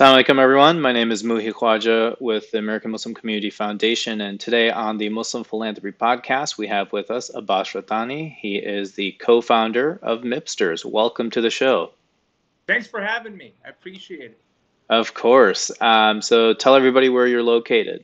[0.00, 0.80] Assalamu alaikum, everyone.
[0.80, 4.22] My name is Muhi Khwaja with the American Muslim Community Foundation.
[4.22, 8.34] And today on the Muslim Philanthropy Podcast, we have with us Abbas Rattani.
[8.34, 10.86] He is the co founder of Mipsters.
[10.86, 11.92] Welcome to the show.
[12.66, 13.52] Thanks for having me.
[13.62, 14.40] I appreciate it.
[14.88, 15.70] Of course.
[15.82, 18.02] Um, so tell everybody where you're located.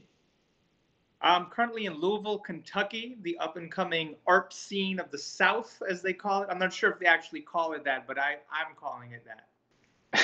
[1.22, 6.02] I'm currently in Louisville, Kentucky, the up and coming art scene of the South, as
[6.02, 6.49] they call it.
[6.50, 9.46] I'm not sure if they actually call it that, but I, I'm calling it that.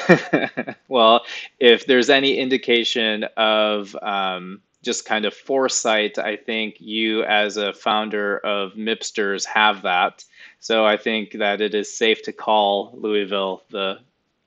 [0.88, 1.24] well,
[1.60, 7.72] if there's any indication of um, just kind of foresight, I think you, as a
[7.72, 10.24] founder of Mipsters, have that.
[10.60, 14.00] So I think that it is safe to call Louisville the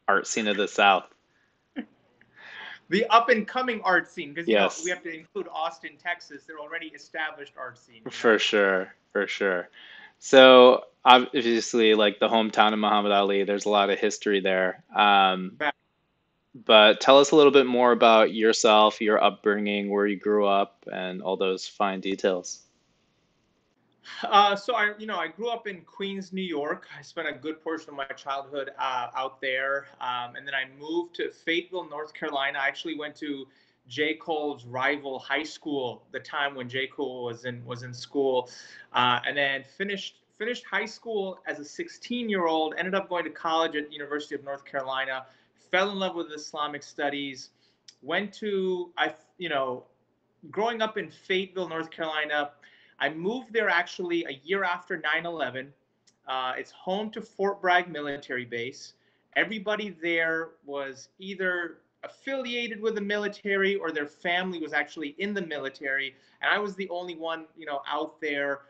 [0.07, 1.05] art scene of the South.
[2.89, 4.79] the up and coming art scene, because yes.
[4.79, 6.43] know, we have to include Austin, Texas.
[6.43, 8.01] They're already established art scene.
[8.09, 8.37] For know?
[8.37, 9.69] sure, for sure.
[10.19, 14.83] So obviously, like the hometown of Muhammad Ali, there's a lot of history there.
[14.95, 15.57] Um,
[16.65, 20.85] but tell us a little bit more about yourself, your upbringing, where you grew up,
[20.91, 22.61] and all those fine details.
[24.23, 26.87] Uh, so I, you know, I grew up in Queens, New York.
[26.97, 30.65] I spent a good portion of my childhood uh, out there, um, and then I
[30.79, 32.59] moved to Fayetteville, North Carolina.
[32.59, 33.47] I actually went to
[33.87, 34.15] J.
[34.15, 36.87] Cole's rival high school, the time when J.
[36.87, 38.49] Cole was in was in school,
[38.93, 42.73] uh, and then finished finished high school as a 16 year old.
[42.77, 45.25] Ended up going to college at University of North Carolina.
[45.71, 47.51] Fell in love with Islamic studies.
[48.01, 49.83] Went to I you know,
[50.51, 52.51] growing up in Fayetteville, North Carolina.
[52.99, 55.67] I moved there actually a year after 9/11.
[56.27, 58.93] Uh, it's home to Fort Bragg military base.
[59.35, 65.41] Everybody there was either affiliated with the military or their family was actually in the
[65.41, 68.61] military and i was the only one you know out there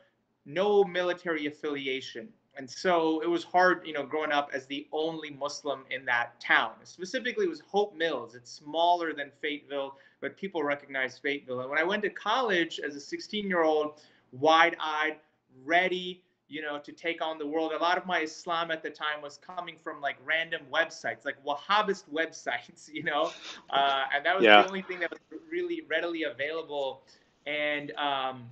[0.46, 2.30] no military affiliation.
[2.58, 6.40] And so it was hard you know growing up as the only muslim in that
[6.40, 6.74] town.
[6.84, 8.36] Specifically it was hope mills.
[8.36, 11.62] It's smaller than fayetteville but people recognize fayetteville.
[11.62, 15.18] And when i went to college as a 16 year old wide-eyed
[15.66, 17.72] ready you know, to take on the world.
[17.72, 21.38] A lot of my Islam at the time was coming from like random websites, like
[21.44, 23.32] Wahhabist websites, you know,
[23.70, 24.62] uh, and that was yeah.
[24.62, 25.20] the only thing that was
[25.50, 27.02] really readily available.
[27.48, 28.50] And um,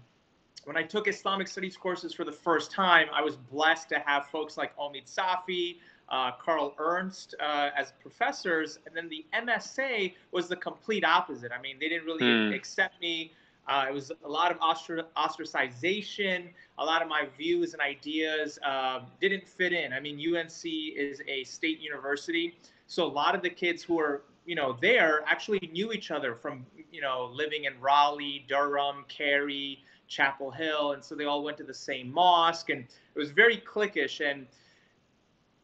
[0.66, 4.28] when I took Islamic studies courses for the first time, I was blessed to have
[4.28, 5.78] folks like Omid Safi,
[6.10, 8.80] uh, Carl Ernst uh, as professors.
[8.86, 11.52] And then the MSA was the complete opposite.
[11.52, 12.54] I mean, they didn't really hmm.
[12.54, 13.34] accept me
[13.68, 16.50] uh, it was a lot of ostracization.
[16.78, 19.94] A lot of my views and ideas um, didn't fit in.
[19.94, 22.58] I mean, UNC is a state university,
[22.88, 26.36] so a lot of the kids who were, you know, there actually knew each other
[26.36, 31.58] from, you know, living in Raleigh, Durham, Cary, Chapel Hill, and so they all went
[31.58, 34.20] to the same mosque, and it was very cliquish.
[34.20, 34.46] And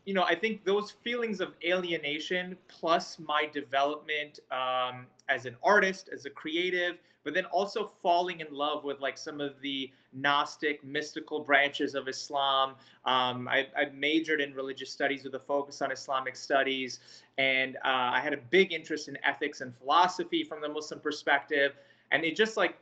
[0.05, 6.09] you know, I think those feelings of alienation plus my development um, as an artist,
[6.11, 10.83] as a creative, but then also falling in love with like some of the Gnostic,
[10.83, 12.71] mystical branches of Islam.
[13.05, 16.99] Um, I, I, majored in religious studies with a focus on Islamic studies,
[17.37, 21.73] and uh, I had a big interest in ethics and philosophy from the Muslim perspective.
[22.11, 22.77] And it just like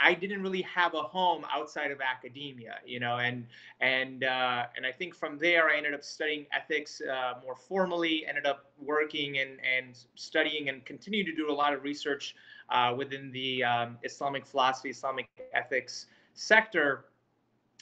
[0.00, 3.46] I didn't really have a home outside of academia, you know, and
[3.80, 8.26] and uh, and I think from there I ended up studying ethics uh, more formally.
[8.26, 12.34] Ended up working and and studying and continue to do a lot of research
[12.70, 17.06] uh, within the um, Islamic philosophy, Islamic ethics sector.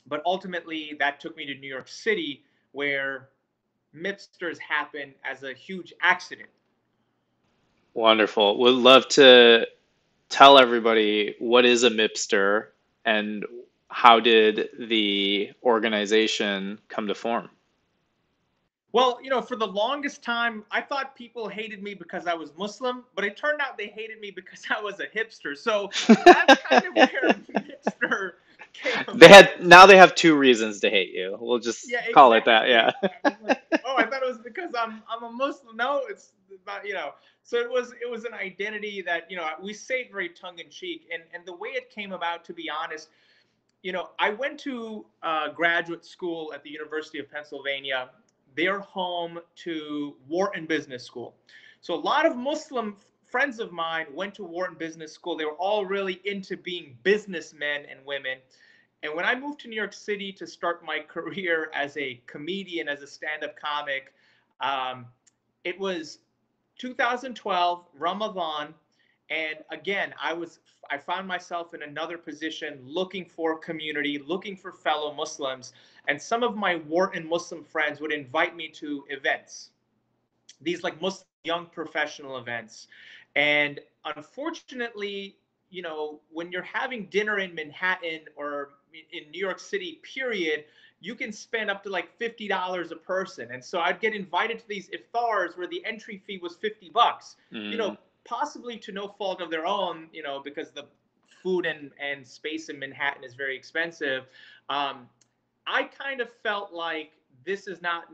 [0.07, 3.31] But ultimately, that took me to New York City, where
[3.97, 6.49] Mipsters happened as a huge accident.
[7.95, 8.59] Wonderful.
[8.59, 9.67] Would love to
[10.33, 12.69] tell everybody what is a MIPSTER
[13.05, 13.45] and
[13.89, 17.51] how did the organization come to form?
[18.93, 22.51] Well, you know, for the longest time, I thought people hated me because I was
[22.59, 25.57] Muslim, but it turned out they hated me because I was a hipster.
[25.57, 25.91] So
[26.25, 27.09] that's kind of where
[27.55, 28.33] hipster
[28.73, 29.19] came.
[29.19, 31.37] They had now they have two reasons to hate you.
[31.41, 32.15] We'll just yeah, exactly.
[32.15, 32.69] call it that.
[32.69, 32.91] Yeah.
[33.85, 35.77] oh, I was because I'm I'm a Muslim.
[35.77, 36.33] No, it's
[36.67, 36.87] not.
[36.87, 37.13] You know,
[37.43, 40.71] so it was it was an identity that you know we say very tongue in
[40.71, 43.09] cheek, and and the way it came about, to be honest,
[43.83, 48.11] you know, I went to uh, graduate school at the University of Pennsylvania.
[48.55, 51.35] They're home to Wharton Business School,
[51.81, 52.97] so a lot of Muslim
[53.31, 55.37] friends of mine went to Wharton Business School.
[55.37, 58.39] They were all really into being businessmen and women.
[59.03, 62.89] And when I moved to New York City to start my career as a comedian,
[62.89, 64.13] as a stand-up comic,
[64.63, 65.07] um,
[65.65, 66.19] it was
[66.79, 68.75] 2012 Ramadan,
[69.31, 70.61] and again, I was
[70.91, 75.73] I found myself in another position, looking for community, looking for fellow Muslims,
[76.09, 79.71] and some of my Wharton Muslim friends would invite me to events.
[80.61, 82.89] These like Muslim young professional events.
[83.35, 83.81] And
[84.17, 85.37] unfortunately,
[85.71, 88.71] you know, when you're having dinner in Manhattan or
[89.13, 90.65] in New York City, period,
[91.03, 93.49] you can spend up to like fifty dollars a person.
[93.51, 97.37] And so I'd get invited to these iftars where the entry fee was fifty bucks.
[97.53, 97.71] Mm.
[97.71, 97.99] You know, mm.
[98.25, 100.85] possibly to no fault of their own, you know, because the
[101.43, 104.25] food and, and space in Manhattan is very expensive.
[104.69, 105.09] Um,
[105.67, 107.11] I kind of felt like
[107.45, 108.05] this is not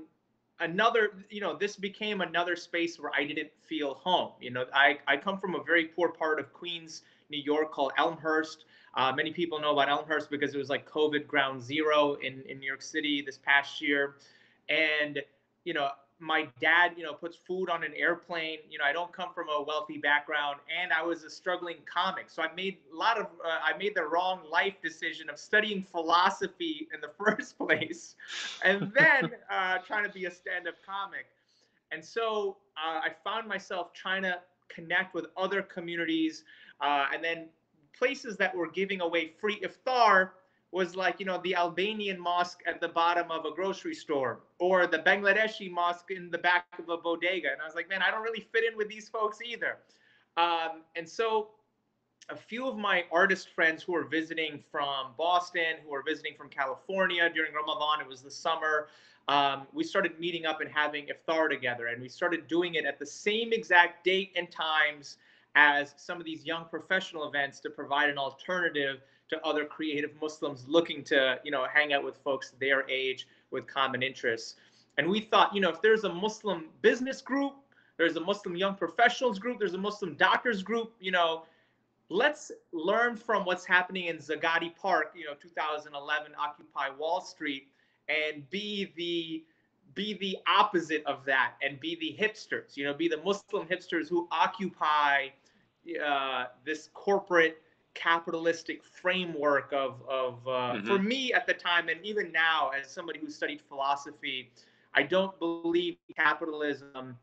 [0.61, 4.99] another you know this became another space where i didn't feel home you know i
[5.07, 8.65] i come from a very poor part of queens new york called elmhurst
[8.95, 12.59] uh, many people know about elmhurst because it was like covid ground zero in in
[12.59, 14.17] new york city this past year
[14.69, 15.21] and
[15.65, 15.89] you know
[16.21, 18.59] my dad, you know, puts food on an airplane.
[18.69, 22.29] You know, I don't come from a wealthy background, and I was a struggling comic.
[22.29, 25.83] So I made a lot of, uh, I made the wrong life decision of studying
[25.83, 28.17] philosophy in the first place,
[28.65, 31.27] and then uh, trying to be a stand-up comic.
[31.93, 34.39] And so uh, I found myself trying to
[34.69, 36.45] connect with other communities,
[36.81, 37.47] uh, and then
[37.99, 40.31] places that were giving away free iftar
[40.71, 44.87] was like you know the Albanian mosque at the bottom of a grocery store or
[44.87, 48.11] the Bangladeshi mosque in the back of a bodega, and I was like, man, I
[48.11, 49.79] don't really fit in with these folks either.
[50.37, 51.49] Um, and so,
[52.29, 56.51] a few of my artist friends who were visiting from Boston, who were visiting from
[56.51, 58.89] California during Ramadan, it was the summer.
[59.29, 62.99] Um, we started meeting up and having iftar together, and we started doing it at
[62.99, 65.17] the same exact date and times
[65.55, 70.65] as some of these young professional events to provide an alternative to other creative Muslims
[70.69, 74.57] looking to, you know, hang out with folks their age with common interests.
[74.97, 77.55] And we thought, you know, if there's a Muslim business group,
[77.99, 81.43] there's a Muslim young professionals group, there's a Muslim doctors group, you know,
[82.11, 87.69] let's learn from what's happening in Zuccotti Park, you know, 2011 Occupy Wall Street
[88.09, 89.45] and be the
[89.99, 94.09] be the opposite of that and be the hipsters, you know, be the Muslim hipsters
[94.09, 95.27] who occupy
[96.07, 97.61] uh, this corporate
[97.95, 100.87] capitalistic framework of, of uh, mm-hmm.
[100.87, 104.53] for me at the time and even now as somebody who studied philosophy
[104.95, 107.17] i don't believe capitalism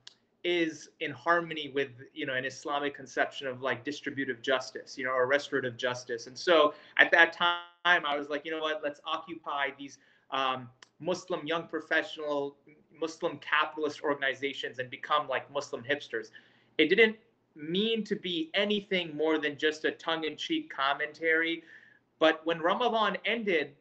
[0.44, 5.12] is in harmony with you know an islamic conception of like distributive justice you know
[5.12, 7.56] or restorative justice and so at that time
[7.86, 9.98] i was like you know what let's occupy these
[10.31, 10.68] um,
[11.00, 12.56] muslim young professional
[13.00, 16.30] muslim capitalist organizations and become like muslim hipsters
[16.77, 17.15] it didn't
[17.56, 21.63] mean to be anything more than just a tongue-in-cheek commentary.
[22.19, 23.71] But when Ramadan ended,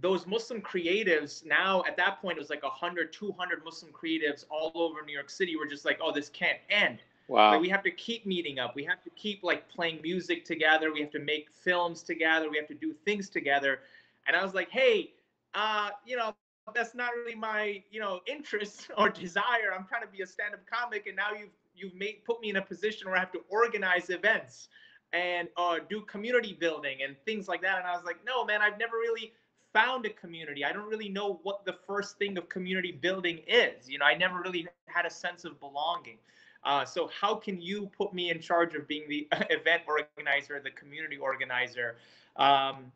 [0.00, 4.70] those Muslim creatives now at that point it was like 100, 200 Muslim creatives all
[4.74, 7.00] over New York City were just like, oh, this can't end.
[7.26, 7.52] Wow.
[7.52, 8.74] Like, we have to keep meeting up.
[8.74, 10.92] We have to keep like playing music together.
[10.92, 12.48] We have to make films together.
[12.48, 13.80] We have to do things together.
[14.26, 15.10] And I was like, hey,
[15.58, 16.34] uh, you know,
[16.74, 19.74] that's not really my, you know, interest or desire.
[19.76, 22.56] I'm trying to be a stand-up comic, and now you've you've made put me in
[22.56, 24.68] a position where I have to organize events
[25.12, 27.78] and uh, do community building and things like that.
[27.78, 29.32] And I was like, no, man, I've never really
[29.72, 30.64] found a community.
[30.64, 33.88] I don't really know what the first thing of community building is.
[33.88, 36.18] You know, I never really had a sense of belonging.
[36.64, 40.72] Uh, so how can you put me in charge of being the event organizer, the
[40.72, 41.96] community organizer?
[42.36, 42.92] Um,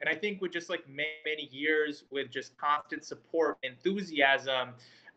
[0.00, 4.70] and I think with just like many, many years with just constant support, enthusiasm,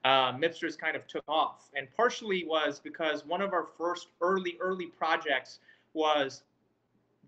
[0.04, 1.70] uh, Mipsters kind of took off.
[1.76, 5.60] And partially was because one of our first early, early projects
[5.94, 6.44] was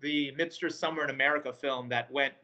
[0.00, 2.34] the Mipsters Somewhere in America film that went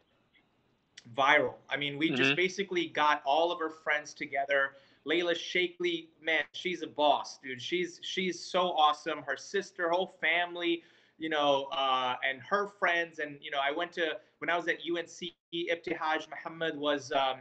[1.14, 1.54] viral.
[1.68, 2.16] I mean, we mm-hmm.
[2.16, 4.72] just basically got all of our friends together.
[5.06, 7.60] Layla Shaikley, man, she's a boss, dude.
[7.60, 9.22] She's she's so awesome.
[9.26, 10.84] Her sister, whole family,
[11.22, 13.20] you know, uh, and her friends.
[13.20, 17.36] And, you know, I went to, when I was at UNC, Ibtihaj Muhammad was um,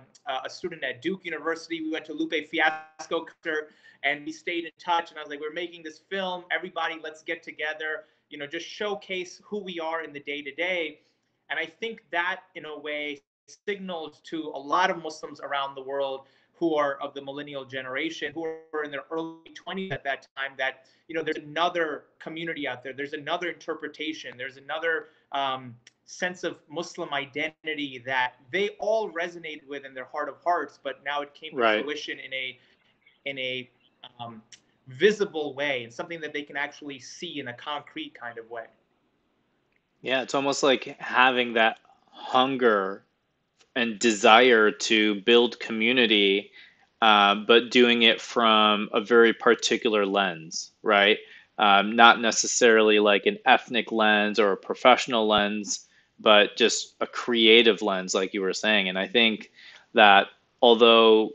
[0.45, 1.81] a student at Duke University.
[1.81, 3.71] We went to Lupe Fiasco concert
[4.03, 5.09] and we stayed in touch.
[5.09, 6.43] And I was like, we're making this film.
[6.51, 10.53] Everybody, let's get together, you know, just showcase who we are in the day to
[10.53, 10.99] day.
[11.49, 13.23] And I think that, in a way,
[13.67, 16.27] signaled to a lot of Muslims around the world
[16.61, 20.51] who are of the millennial generation, who were in their early 20s at that time,
[20.59, 25.75] that you know there's another community out there, there's another interpretation, there's another um,
[26.05, 31.03] sense of Muslim identity that they all resonated with in their heart of hearts, but
[31.03, 31.83] now it came to right.
[31.83, 32.59] fruition in a
[33.25, 33.69] in a
[34.19, 34.39] um,
[34.87, 38.65] visible way and something that they can actually see in a concrete kind of way.
[40.03, 41.79] Yeah, it's almost like having that
[42.11, 43.03] hunger
[43.75, 46.51] and desire to build community,
[47.01, 51.17] uh, but doing it from a very particular lens, right?
[51.57, 55.87] Um, not necessarily like an ethnic lens or a professional lens,
[56.19, 58.89] but just a creative lens, like you were saying.
[58.89, 59.51] And I think
[59.93, 60.27] that
[60.61, 61.31] although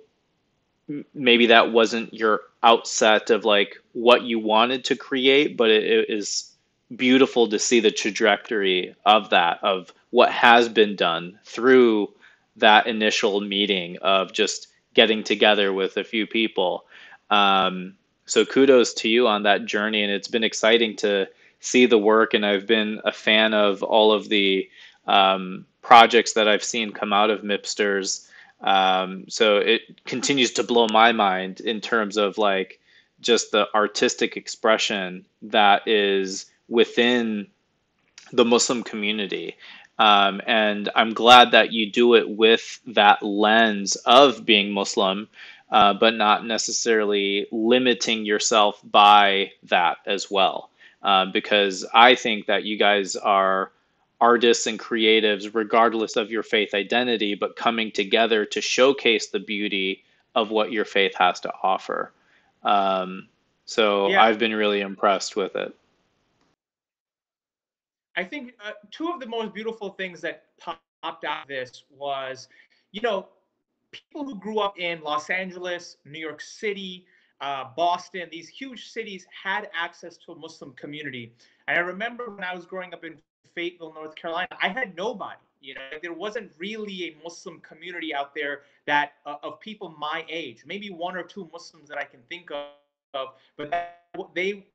[1.14, 6.10] maybe that wasn't your outset of like what you wanted to create, but it, it
[6.10, 6.52] is
[6.94, 12.08] beautiful to see the trajectory of that, of what has been done through
[12.56, 16.84] that initial meeting of just getting together with a few people.
[17.30, 21.28] Um, so kudos to you on that journey, and it's been exciting to
[21.60, 22.34] see the work.
[22.34, 24.68] And I've been a fan of all of the
[25.06, 28.28] um, projects that I've seen come out of Mipsters.
[28.60, 32.80] Um, so it continues to blow my mind in terms of like
[33.20, 37.46] just the artistic expression that is within
[38.32, 39.56] the Muslim community.
[39.98, 45.28] Um, and I'm glad that you do it with that lens of being Muslim,
[45.70, 50.70] uh, but not necessarily limiting yourself by that as well.
[51.02, 53.70] Uh, because I think that you guys are
[54.20, 60.04] artists and creatives, regardless of your faith identity, but coming together to showcase the beauty
[60.34, 62.12] of what your faith has to offer.
[62.62, 63.28] Um,
[63.64, 64.22] so yeah.
[64.22, 65.74] I've been really impressed with it.
[68.16, 72.48] I think uh, two of the most beautiful things that popped out of this was,
[72.92, 73.28] you know,
[73.92, 77.06] people who grew up in Los Angeles, New York City,
[77.40, 81.32] uh, Boston, these huge cities had access to a Muslim community.
[81.68, 83.18] And I remember when I was growing up in
[83.54, 85.36] Fayetteville, North Carolina, I had nobody.
[85.60, 90.24] You know, there wasn't really a Muslim community out there that uh, of people my
[90.28, 90.64] age.
[90.66, 93.90] Maybe one or two Muslims that I can think of, but
[94.34, 94.66] they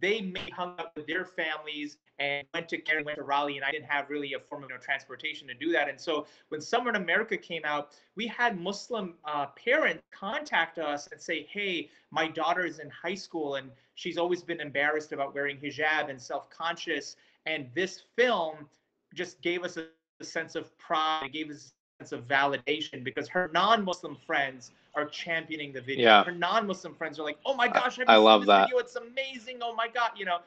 [0.00, 3.64] they may hung out with their families and went to Cary, went to Raleigh, and
[3.64, 5.88] I didn't have really a form of you know, transportation to do that.
[5.88, 11.08] And so when Somewhere in America came out, we had Muslim uh, parents contact us
[11.12, 15.34] and say, "Hey, my daughter is in high school and she's always been embarrassed about
[15.34, 18.66] wearing hijab and self-conscious, and this film
[19.14, 19.86] just gave us a,
[20.20, 24.72] a sense of pride, it gave us a sense of validation because her non-Muslim friends."
[24.96, 26.04] are championing the video.
[26.04, 26.24] Yeah.
[26.24, 28.68] Her non-Muslim friends are like, "Oh my gosh, I love that.
[28.68, 28.78] Video?
[28.78, 29.58] It's amazing.
[29.62, 30.38] Oh my god, you know."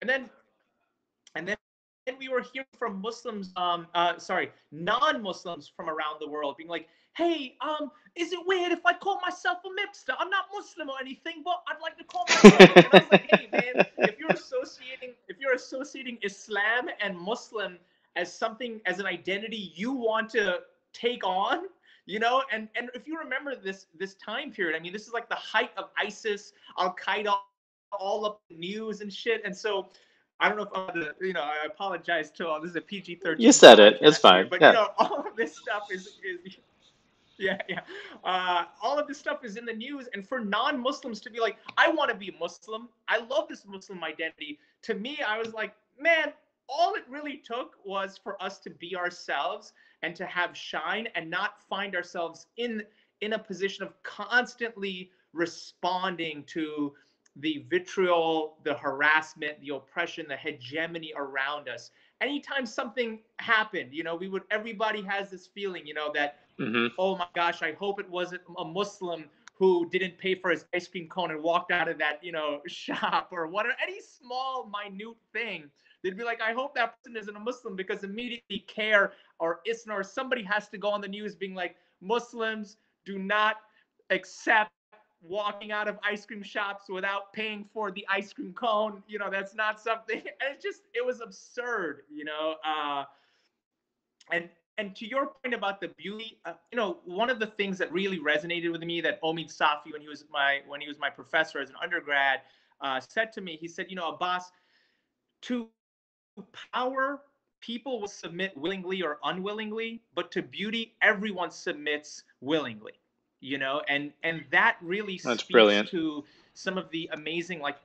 [0.00, 0.30] And then,
[1.38, 1.56] and then,
[2.18, 6.88] we were hearing from Muslims, um, uh, sorry, non-Muslims from around the world, being like,
[7.14, 10.16] "Hey, um, is it weird if I call myself a mipster?
[10.18, 13.30] I'm not Muslim or anything, but I'd like to call myself." and I was like,
[13.30, 17.78] "Hey, man, if you're associating, if you're associating Islam and Muslim
[18.16, 20.60] as something as an identity you want to
[20.92, 21.66] take on."
[22.06, 25.12] you know and and if you remember this this time period i mean this is
[25.12, 27.34] like the height of isis al-qaeda
[27.92, 29.88] all up the news and shit and so
[30.40, 32.80] i don't know if i'm gonna you know i apologize to all this is a
[32.80, 33.98] pg-13 you said it.
[34.00, 34.48] It's fine.
[34.48, 34.68] but yeah.
[34.68, 36.56] you know all of this stuff is is
[37.38, 37.80] yeah yeah.
[38.24, 41.56] Uh, all of this stuff is in the news and for non-muslims to be like
[41.76, 42.88] i want to be muslim.
[43.08, 46.32] I love this muslim identity to me i was like man
[46.68, 51.30] all it really took was for us to be ourselves and to have shine and
[51.30, 52.82] not find ourselves in
[53.20, 56.92] in a position of constantly responding to
[57.38, 61.90] the vitriol, the harassment, the oppression, the hegemony around us.
[62.20, 66.88] Anytime something happened, you know, we would everybody has this feeling, you know, that mm-hmm.
[66.98, 70.86] oh my gosh, I hope it wasn't a Muslim who didn't pay for his ice
[70.86, 75.16] cream cone and walked out of that, you know, shop or whatever, any small, minute
[75.32, 75.70] thing
[76.02, 79.94] They'd be like, I hope that person isn't a Muslim because immediately CAIR or ISNA
[79.94, 83.56] or somebody has to go on the news being like, Muslims do not
[84.10, 84.70] accept
[85.20, 89.02] walking out of ice cream shops without paying for the ice cream cone.
[89.08, 90.18] You know, that's not something.
[90.40, 92.56] And it just, it was absurd, you know.
[92.64, 93.04] Uh,
[94.30, 94.48] and
[94.78, 97.92] and to your point about the beauty, uh, you know, one of the things that
[97.92, 101.10] really resonated with me that Omid Safi, when he was my when he was my
[101.10, 102.42] professor as an undergrad,
[102.80, 104.52] uh, said to me, he said, you know, Abbas,
[105.42, 105.68] to
[106.72, 107.22] power,
[107.60, 112.92] people will submit willingly or unwillingly, but to beauty, everyone submits willingly.
[113.40, 115.88] You know, and and that really That's speaks brilliant.
[115.90, 117.76] to some of the amazing like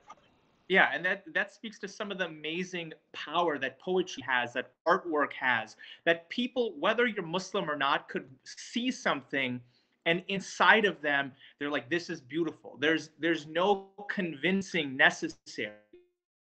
[0.68, 4.72] yeah and that that speaks to some of the amazing power that poetry has that
[4.88, 9.60] artwork has that people whether you're muslim or not could see something
[10.06, 12.76] and inside of them they're like this is beautiful.
[12.80, 15.72] There's there's no convincing necessary.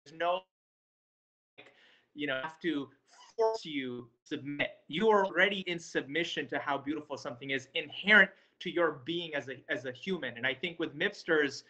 [0.04, 0.40] There's no
[2.14, 2.88] you know have to
[3.36, 4.70] force you submit.
[4.88, 8.30] You are already in submission to how beautiful something is inherent
[8.62, 10.36] to your being as a as a human.
[10.36, 11.62] And i think with mipsters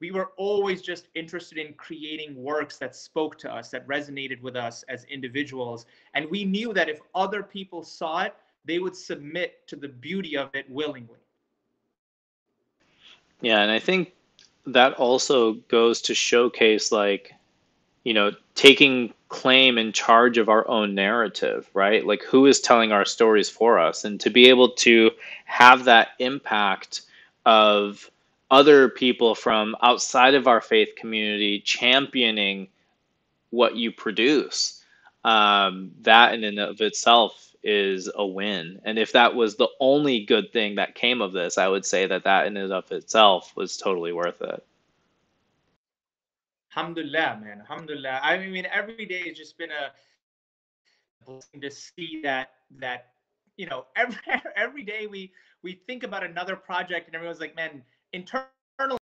[0.00, 4.56] we were always just interested in creating works that spoke to us that resonated with
[4.56, 5.86] us as individuals.
[6.14, 10.36] And we knew that if other people saw it they would submit to the beauty
[10.36, 11.18] of it willingly.
[13.40, 14.12] Yeah and i think
[14.66, 17.34] that also goes to showcase like
[18.04, 22.06] you know taking claim in charge of our own narrative, right?
[22.06, 24.04] Like who is telling our stories for us?
[24.04, 25.10] And to be able to
[25.46, 27.02] have that impact
[27.46, 28.10] of
[28.50, 32.68] other people from outside of our faith community championing
[33.50, 34.84] what you produce,
[35.24, 38.80] um, that in and of itself is a win.
[38.84, 42.06] And if that was the only good thing that came of this, I would say
[42.06, 44.62] that that in and of itself was totally worth it.
[46.74, 47.60] Alhamdulillah, man.
[47.60, 48.20] Alhamdulillah.
[48.22, 49.92] I mean, every day has just been a
[51.24, 53.12] blessing to see that that
[53.56, 54.18] you know every
[54.56, 58.48] every day we we think about another project and everyone's like, man, internally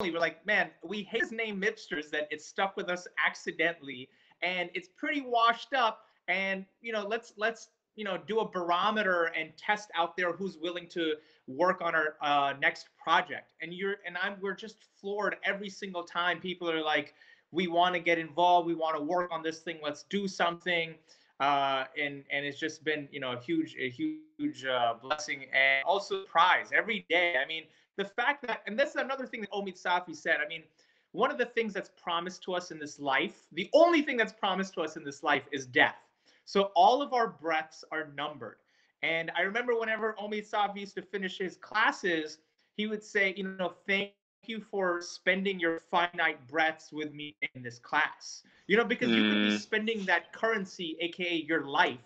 [0.00, 4.08] we're like, man, we hate his name Mipsters that it's stuck with us accidentally
[4.42, 6.04] and it's pretty washed up.
[6.28, 10.56] And you know, let's let's you know do a barometer and test out there who's
[10.56, 11.14] willing to
[11.46, 13.54] work on our uh, next project.
[13.60, 17.14] And you're and I'm we're just floored every single time people are like,
[17.50, 20.94] we want to get involved, we want to work on this thing, let's do something.
[21.40, 25.84] Uh, and and it's just been you know a huge a huge uh, blessing and
[25.84, 27.36] also prize every day.
[27.42, 27.62] I mean,
[27.96, 30.38] the fact that and this is another thing that Omid Safi said.
[30.44, 30.64] I mean,
[31.12, 34.32] one of the things that's promised to us in this life, the only thing that's
[34.32, 35.96] promised to us in this life is death.
[36.44, 38.56] So all of our breaths are numbered.
[39.02, 42.38] And I remember whenever Omid Safi used to finish his classes,
[42.74, 44.12] he would say, you know, thank
[44.48, 48.42] you for spending your finite breaths with me in this class.
[48.66, 49.16] You know, because mm.
[49.16, 49.60] you could be mm.
[49.60, 51.98] spending that currency, aka your life,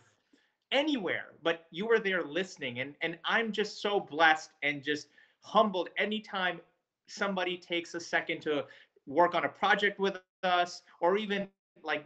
[0.71, 2.81] anywhere, but you were there listening.
[2.81, 5.09] And and I'm just so blessed and just
[5.41, 6.61] humbled anytime
[7.09, 8.65] somebody takes a second to
[9.07, 11.49] work on a project with us or even
[11.83, 12.05] like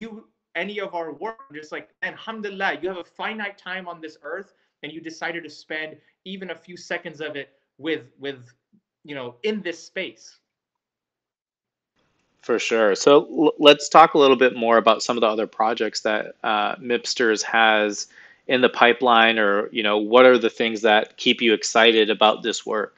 [0.00, 4.16] you any of our work just like alhamdulillah you have a finite time on this
[4.22, 8.52] earth and you decided to spend even a few seconds of it with with
[9.04, 10.40] you know in this space.
[12.42, 12.94] For sure.
[12.94, 16.34] So l- let's talk a little bit more about some of the other projects that
[16.42, 18.06] uh, mipsters has
[18.46, 22.42] in the pipeline or you know what are the things that keep you excited about
[22.42, 22.96] this work?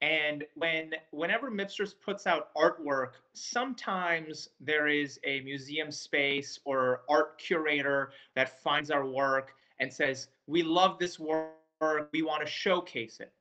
[0.05, 7.39] and when whenever Mipsters puts out artwork, sometimes there is a museum space or art
[7.39, 12.09] curator that finds our work and says, "We love this work.
[12.13, 13.33] We want to showcase it."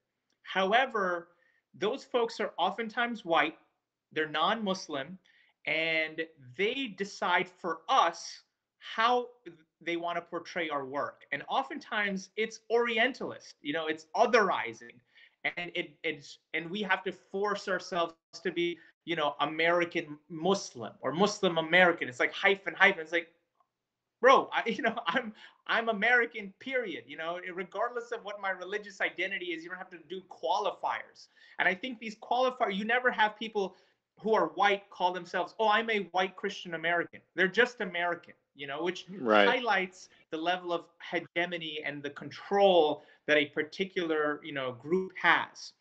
[0.42, 1.28] However,
[1.74, 3.58] those folks are oftentimes white,
[4.12, 5.18] they're non-Muslim,
[5.66, 8.42] and they decide for us
[8.78, 9.28] how
[9.82, 11.26] they want to portray our work.
[11.30, 14.98] And oftentimes it's orientalist, you know, it's otherizing
[15.44, 20.92] and it, it's and we have to force ourselves to be you know american muslim
[21.00, 22.08] or muslim american.
[22.08, 23.02] It's like hyphen hyphen.
[23.02, 23.28] It's like
[24.20, 25.32] bro I, you know i'm
[25.66, 27.38] i'm american period you know?
[27.54, 31.28] Regardless of what my religious identity is you don't have to do qualifiers.
[31.58, 33.76] And i think these qualifiers you never have people
[34.20, 37.20] who are white call themselves oh i'm a white christian american.
[37.34, 39.48] They're just american you know which right.
[39.48, 45.72] highlights the level of hegemony and the control that a particular you know group has.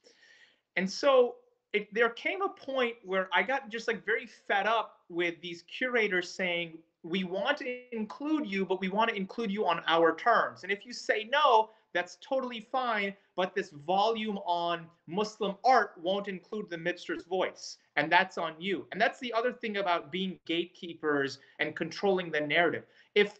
[0.75, 1.35] And so
[1.73, 5.63] it, there came a point where i got just like very fed up with these
[5.63, 10.15] curators saying we want to include you but we want to include you on our
[10.15, 10.63] terms.
[10.63, 16.27] And if you say no that's totally fine but this volume on muslim art won't
[16.27, 18.87] include the Mipster's voice and that's on you.
[18.91, 22.83] And that's the other thing about being gatekeepers and controlling the narrative.
[23.15, 23.39] If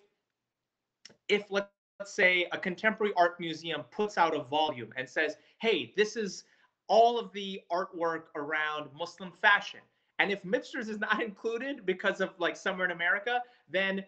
[1.30, 1.70] if let's
[2.04, 6.44] let's say a contemporary art museum puts out a volume and says, hey, this is
[6.90, 9.80] all of the artwork around Muslim fashion.
[10.20, 13.40] And if Mipsters is not included because of like somewhere in America,
[13.72, 14.04] then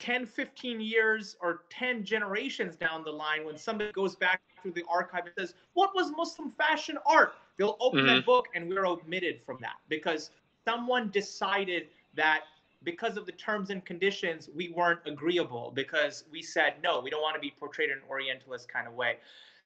[0.00, 4.84] 10, 15 years or 10 generations down the line, when somebody goes back through the
[4.90, 7.34] archive and says, What was Muslim fashion art?
[7.56, 8.16] They'll open mm-hmm.
[8.16, 10.32] that book and we're omitted from that because
[10.64, 12.40] someone decided that
[12.82, 17.22] because of the terms and conditions, we weren't agreeable because we said, no, we don't
[17.22, 19.18] want to be portrayed in an Orientalist kind of way.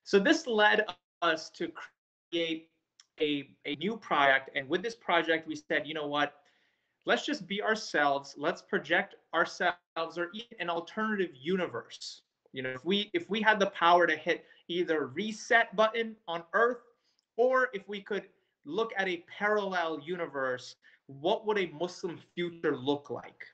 [0.03, 0.85] So this led
[1.22, 1.70] us to
[2.31, 2.68] create
[3.20, 4.50] a, a new project.
[4.55, 6.35] And with this project, we said, you know what?
[7.07, 8.35] Let's just be ourselves.
[8.37, 9.77] Let's project ourselves
[10.16, 12.22] or an alternative universe.
[12.53, 16.44] You know, if we if we had the power to hit either reset button on
[16.53, 16.83] Earth,
[17.37, 18.24] or if we could
[18.64, 23.44] look at a parallel universe what would a Muslim future look like?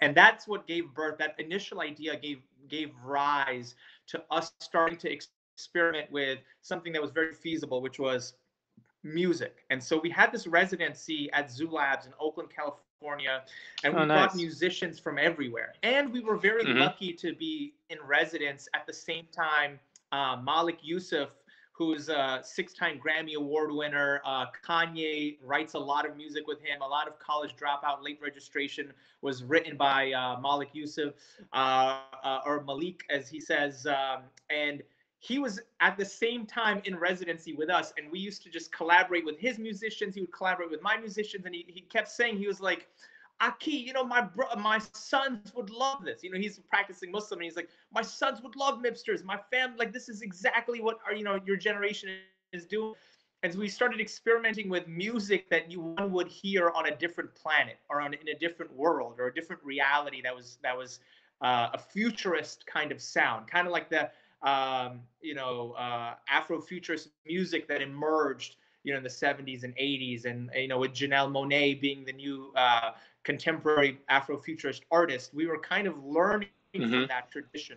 [0.00, 3.76] And that's what gave birth, that initial idea gave gave rise
[4.08, 5.10] to us starting to
[5.56, 8.34] experiment with something that was very feasible, which was
[9.04, 9.64] music.
[9.70, 13.44] And so we had this residency at Zoo Labs in Oakland, California,
[13.84, 14.32] and we oh, nice.
[14.32, 15.74] brought musicians from everywhere.
[15.82, 16.78] And we were very mm-hmm.
[16.78, 19.78] lucky to be in residence at the same time.
[20.12, 21.30] Uh, Malik Yusuf,
[21.76, 24.22] who's a six-time Grammy Award winner.
[24.24, 26.80] Uh, Kanye writes a lot of music with him.
[26.80, 31.12] A lot of college dropout late registration was written by uh, Malik Yusef
[31.52, 33.86] uh, uh, or Malik, as he says.
[33.86, 34.82] Um, and
[35.18, 38.72] he was at the same time in residency with us, and we used to just
[38.72, 40.14] collaborate with his musicians.
[40.14, 42.88] He would collaborate with my musicians, and he, he kept saying he was like
[43.40, 46.08] Aki, you know, my bro- my sons would love this.
[46.08, 49.22] You know, he's practicing Muslim, and he's like, my sons would love Mipsters.
[49.24, 52.56] My family, like, this is exactly what our, you know, your generation is doing.
[53.42, 57.34] And so we started experimenting with music that you one would hear on a different
[57.34, 60.98] planet or on in a different world or a different reality that was that was
[61.40, 64.10] uh, a futurist kind of sound, kind of like the
[64.42, 70.24] um, you know uh, Afrofuturist music that emerged you know in the 70s and 80s
[70.24, 72.90] and you know with Janelle Monáe being the new uh,
[73.26, 76.90] contemporary Afrofuturist artist, we were kind of learning mm-hmm.
[76.90, 77.76] from that tradition.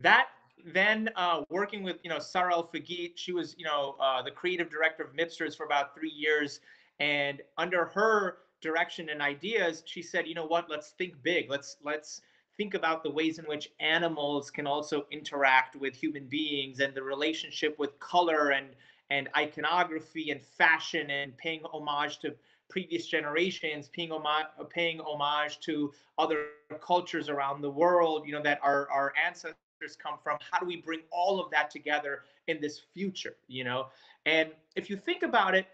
[0.00, 0.28] That
[0.64, 4.30] then uh, working with you know Sarah El Fagit, she was you know uh, the
[4.30, 6.60] creative director of Mipsters for about three years,
[6.98, 11.50] and under her direction and ideas, she said, you know what, let's think big.
[11.50, 12.22] Let's let's
[12.56, 17.02] think about the ways in which animals can also interact with human beings and the
[17.02, 18.68] relationship with color and
[19.10, 22.34] and iconography and fashion and paying homage to
[22.68, 26.46] previous generations, paying homage, paying homage to other
[26.80, 29.56] cultures around the world, you know, that our, our ancestors
[29.98, 30.38] come from.
[30.50, 33.88] How do we bring all of that together in this future, you know?
[34.24, 35.66] And if you think about it,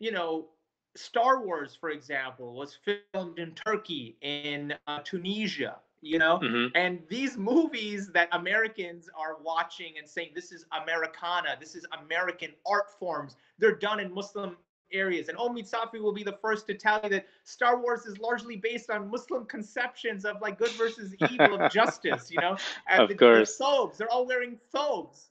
[0.00, 0.48] you know,
[0.96, 6.38] Star Wars, for example, was filmed in Turkey, in uh, Tunisia, you know?
[6.42, 6.76] Mm-hmm.
[6.76, 12.50] And these movies that Americans are watching and saying, this is Americana, this is American
[12.66, 14.56] art forms, they're done in Muslim
[14.92, 15.28] areas.
[15.28, 18.56] And Omid Safi will be the first to tell you that Star Wars is largely
[18.56, 22.56] based on Muslim conceptions of like good versus evil of justice, you know?
[22.88, 23.56] And of the, course.
[23.56, 25.30] The thobes, they're all wearing thobes.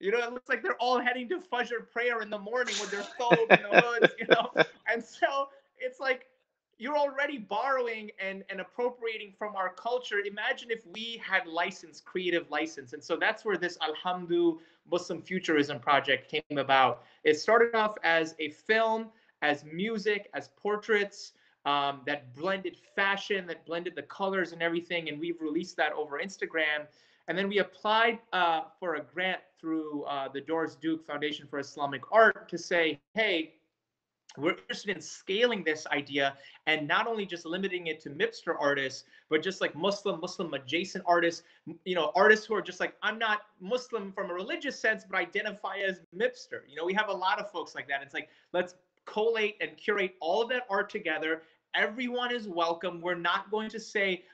[0.00, 2.90] You know, it looks like they're all heading to Fajr prayer in the morning with
[2.90, 4.50] their thobe in the hoods, you know?
[4.92, 6.26] And so it's like
[6.78, 10.16] you're already borrowing and, and appropriating from our culture.
[10.24, 12.92] Imagine if we had license, creative license.
[12.92, 14.58] And so that's where this Alhamdu
[14.90, 17.02] Muslim Futurism project came about.
[17.24, 19.08] It started off as a film,
[19.42, 21.32] as music, as portraits
[21.64, 25.08] um, that blended fashion, that blended the colors and everything.
[25.08, 26.86] And we've released that over Instagram.
[27.28, 31.58] And then we applied uh, for a grant through uh, the Doris Duke Foundation for
[31.58, 33.54] Islamic Art to say, hey,
[34.36, 39.04] we're interested in scaling this idea and not only just limiting it to Mipster artists,
[39.30, 41.42] but just like Muslim, Muslim adjacent artists,
[41.84, 45.18] you know, artists who are just like, I'm not Muslim from a religious sense, but
[45.18, 46.62] identify as Mipster.
[46.68, 48.02] You know, we have a lot of folks like that.
[48.02, 48.74] It's like, let's
[49.06, 51.42] collate and curate all of that art together.
[51.74, 53.00] Everyone is welcome.
[53.00, 54.24] We're not going to say,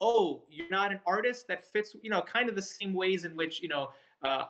[0.00, 3.36] oh, you're not an artist that fits, you know, kind of the same ways in
[3.36, 3.90] which, you know,
[4.22, 4.44] uh,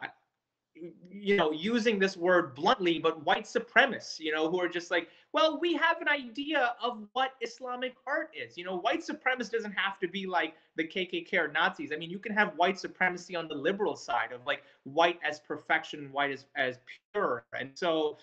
[1.11, 5.09] you know, using this word bluntly, but white supremacists, you know, who are just like,
[5.33, 8.57] well, we have an idea of what Islamic art is.
[8.57, 11.91] You know, white supremacist doesn't have to be like the KKK or Nazis.
[11.93, 15.41] I mean, you can have white supremacy on the liberal side of like white as
[15.41, 16.79] perfection, white as, as
[17.13, 17.45] pure.
[17.59, 18.19] And so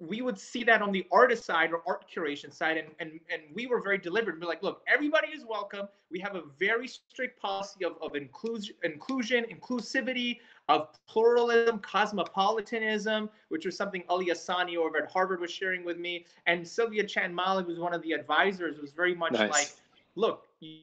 [0.00, 3.42] we would see that on the artist side or art curation side and, and, and
[3.54, 7.40] we were very deliberate we're like look everybody is welcome we have a very strict
[7.40, 10.38] policy of, of inclusion inclusion inclusivity
[10.70, 16.24] of pluralism cosmopolitanism which was something ali asani over at harvard was sharing with me
[16.46, 19.50] and sylvia chan malik was one of the advisors was very much nice.
[19.50, 19.72] like
[20.14, 20.78] look you,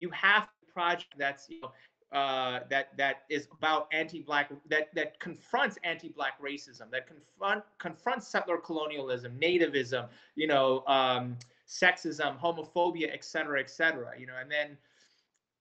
[0.00, 1.72] you have a project that's you know
[2.12, 8.58] uh, that that is about anti-black that that confronts anti-black racism, that confront confronts settler
[8.58, 14.12] colonialism, nativism, you know, um, sexism, homophobia, et cetera, et cetera.
[14.18, 14.76] You know, and then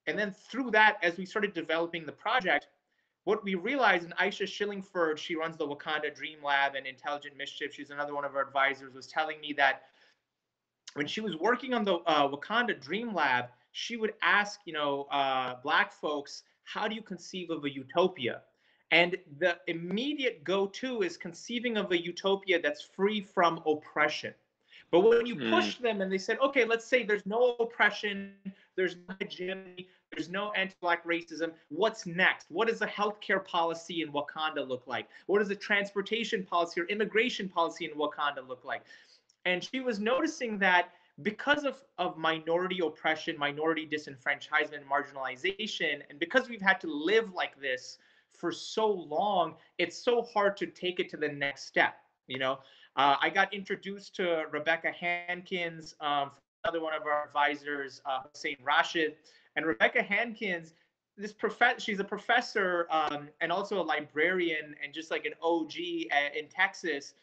[0.07, 2.67] and then through that, as we started developing the project,
[3.23, 7.73] what we realized, and Aisha Shillingford, she runs the Wakanda Dream Lab and Intelligent Mischief.
[7.73, 8.93] She's another one of our advisors.
[8.93, 9.83] Was telling me that
[10.93, 15.07] when she was working on the uh, Wakanda Dream Lab she would ask, you know,
[15.11, 18.41] uh, black folks, how do you conceive of a utopia?
[18.91, 24.33] And the immediate go-to is conceiving of a utopia that's free from oppression.
[24.91, 25.49] But when you hmm.
[25.49, 25.83] push mm.
[25.83, 28.33] them and they said, okay, let's say there's no oppression,
[28.75, 31.51] there's no hegemony, there's no anti-black racism.
[31.69, 32.47] What's next?
[32.49, 35.07] What does a healthcare policy in Wakanda look like?
[35.27, 38.83] What does a transportation policy or immigration policy in Wakanda look like?
[39.45, 40.89] And she was noticing that
[41.23, 47.59] because of, of minority oppression, minority disenfranchisement, marginalization, and because we've had to live like
[47.59, 47.97] this
[48.33, 51.95] for so long, it's so hard to take it to the next step.
[52.27, 52.59] You know,
[52.95, 56.31] uh, I got introduced to Rebecca Hankins, um,
[56.63, 59.15] another one of our advisors, uh, Hussein Rashid,
[59.55, 60.73] and Rebecca Hankins
[61.17, 65.75] this prof- she's a professor um, and also a librarian and just like an OG
[66.35, 67.13] in Texas.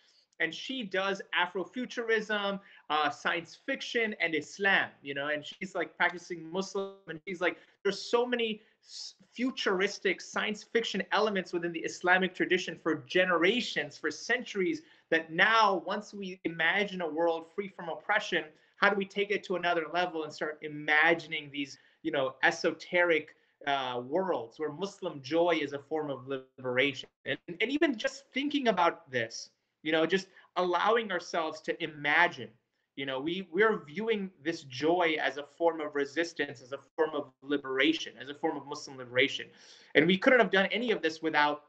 [0.41, 6.49] And she does Afrofuturism, uh, science fiction, and Islam, you know, and she's like practicing
[6.53, 6.93] Muslim.
[7.09, 8.63] And she's like, there's so many
[9.35, 16.15] futuristic science fiction elements within the Islamic tradition for generations, for centuries, that now, once
[16.15, 18.45] we imagine a world free from oppression,
[18.79, 23.35] how do we take it to another level and start imagining these, you know, esoteric
[23.67, 27.09] uh, worlds where Muslim joy is a form of liberation.
[27.27, 29.51] And, and even just thinking about this,
[29.83, 32.51] you know, just allowing ourselves to imagine,
[32.95, 37.11] you know, we, we're viewing this joy as a form of resistance, as a form
[37.15, 39.47] of liberation, as a form of Muslim liberation.
[39.97, 41.65] And we couldn't have done any of this without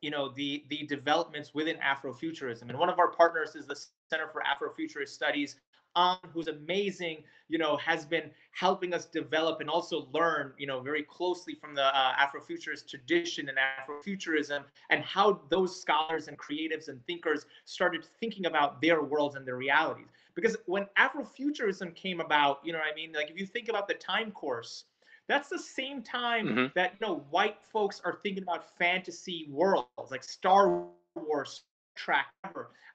[0.00, 3.76] you know the the developments within afrofuturism and one of our partners is the
[4.10, 5.56] center for afrofuturist studies
[5.96, 10.80] on who's amazing you know has been helping us develop and also learn you know
[10.80, 16.88] very closely from the uh, afrofuturist tradition and afrofuturism and how those scholars and creatives
[16.88, 20.06] and thinkers started thinking about their worlds and their realities.
[20.34, 23.12] Because when afrofuturism came about you know i mean?
[23.12, 24.84] Like if you think about the time course
[25.26, 26.66] that's the same time mm-hmm.
[26.74, 30.84] that you know white folks are thinking about fantasy worlds like star
[31.16, 31.62] wars
[31.94, 32.26] track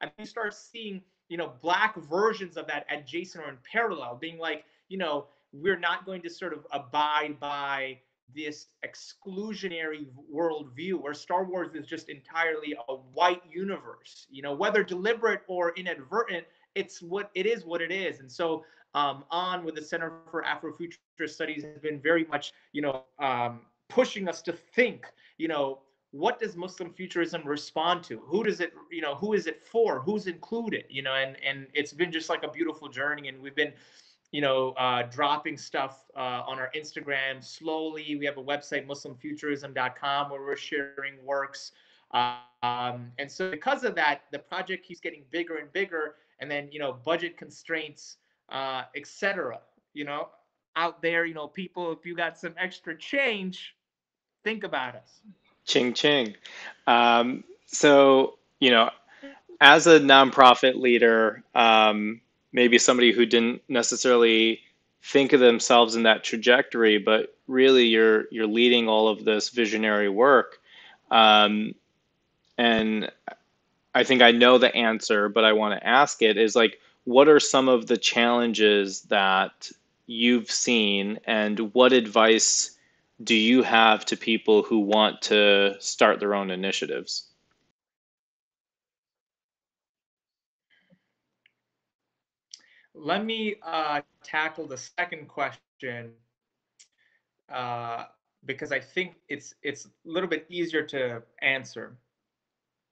[0.01, 4.37] and you start seeing you know, black versions of that adjacent or in parallel, being
[4.37, 7.97] like, you know, we're not going to sort of abide by
[8.35, 14.27] this exclusionary worldview where Star Wars is just entirely a white universe.
[14.29, 18.19] You know, whether deliberate or inadvertent, it's what it is what it is.
[18.19, 18.63] And so
[18.93, 23.61] um, on with the Center for Afrofuturist Studies has been very much, you know, um,
[23.87, 25.05] pushing us to think,
[25.37, 25.79] you know,
[26.11, 28.19] what does Muslim futurism respond to?
[28.19, 29.99] Who does it, you know, who is it for?
[29.99, 30.85] Who's included?
[30.89, 33.73] You know, and and it's been just like a beautiful journey, and we've been,
[34.31, 38.15] you know, uh, dropping stuff uh, on our Instagram slowly.
[38.15, 41.73] We have a website, MuslimFuturism.com, where we're sharing works.
[42.11, 46.69] Um, and so because of that, the project keeps getting bigger and bigger, and then
[46.71, 48.17] you know, budget constraints,
[48.49, 49.59] uh, etc.
[49.93, 50.29] You know,
[50.75, 53.75] out there, you know, people, if you got some extra change,
[54.43, 55.21] think about us.
[55.69, 56.35] Ching ching.
[56.87, 58.89] Um, so, you know,
[59.61, 64.61] as a nonprofit leader, um, maybe somebody who didn't necessarily
[65.03, 70.09] think of themselves in that trajectory, but really you're you're leading all of this visionary
[70.09, 70.59] work.
[71.11, 71.75] Um,
[72.57, 73.11] and
[73.93, 77.27] I think I know the answer, but I want to ask it is like, what
[77.27, 79.71] are some of the challenges that
[80.07, 82.75] you've seen, and what advice
[83.23, 87.27] do you have to people who want to start their own initiatives?
[92.93, 96.11] Let me uh, tackle the second question
[97.49, 98.05] uh,
[98.45, 101.95] because I think it's it's a little bit easier to answer,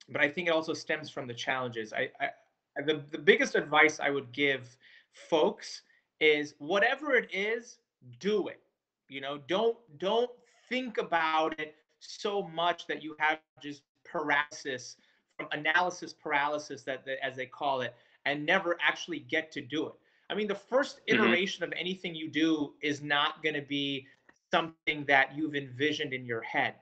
[0.08, 1.92] but I think it also stems from the challenges.
[1.92, 4.76] I, I the, the biggest advice I would give
[5.12, 5.82] folks
[6.20, 7.78] is whatever it is,
[8.20, 8.60] do it
[9.08, 10.30] you know, don't don't
[10.68, 14.96] think about it so much that you have just paralysis
[15.36, 17.94] from analysis paralysis that, that as they call it
[18.26, 19.92] and never actually get to do it.
[20.30, 21.22] I mean, the first mm-hmm.
[21.22, 21.72] iteration mm-hmm.
[21.72, 24.06] of anything you do is not going to be
[24.50, 26.74] something that you've envisioned in your head.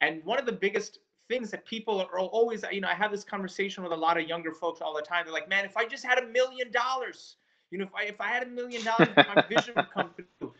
[0.00, 3.24] And one of the biggest things that people are always, you know, I have this
[3.24, 5.24] conversation with a lot of younger folks all the time.
[5.24, 7.36] They're like, man, if I just had a million dollars,
[7.70, 10.54] you know, if I if I had a million dollars, my vision would come true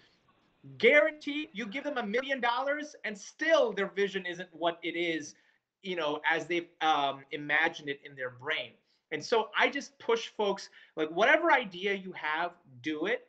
[0.76, 5.34] guaranteed you give them a million dollars and still their vision isn't what it is
[5.82, 8.72] you know as they've um, imagined it in their brain.
[9.10, 12.52] And so i just push folks like whatever idea you have
[12.82, 13.26] do it.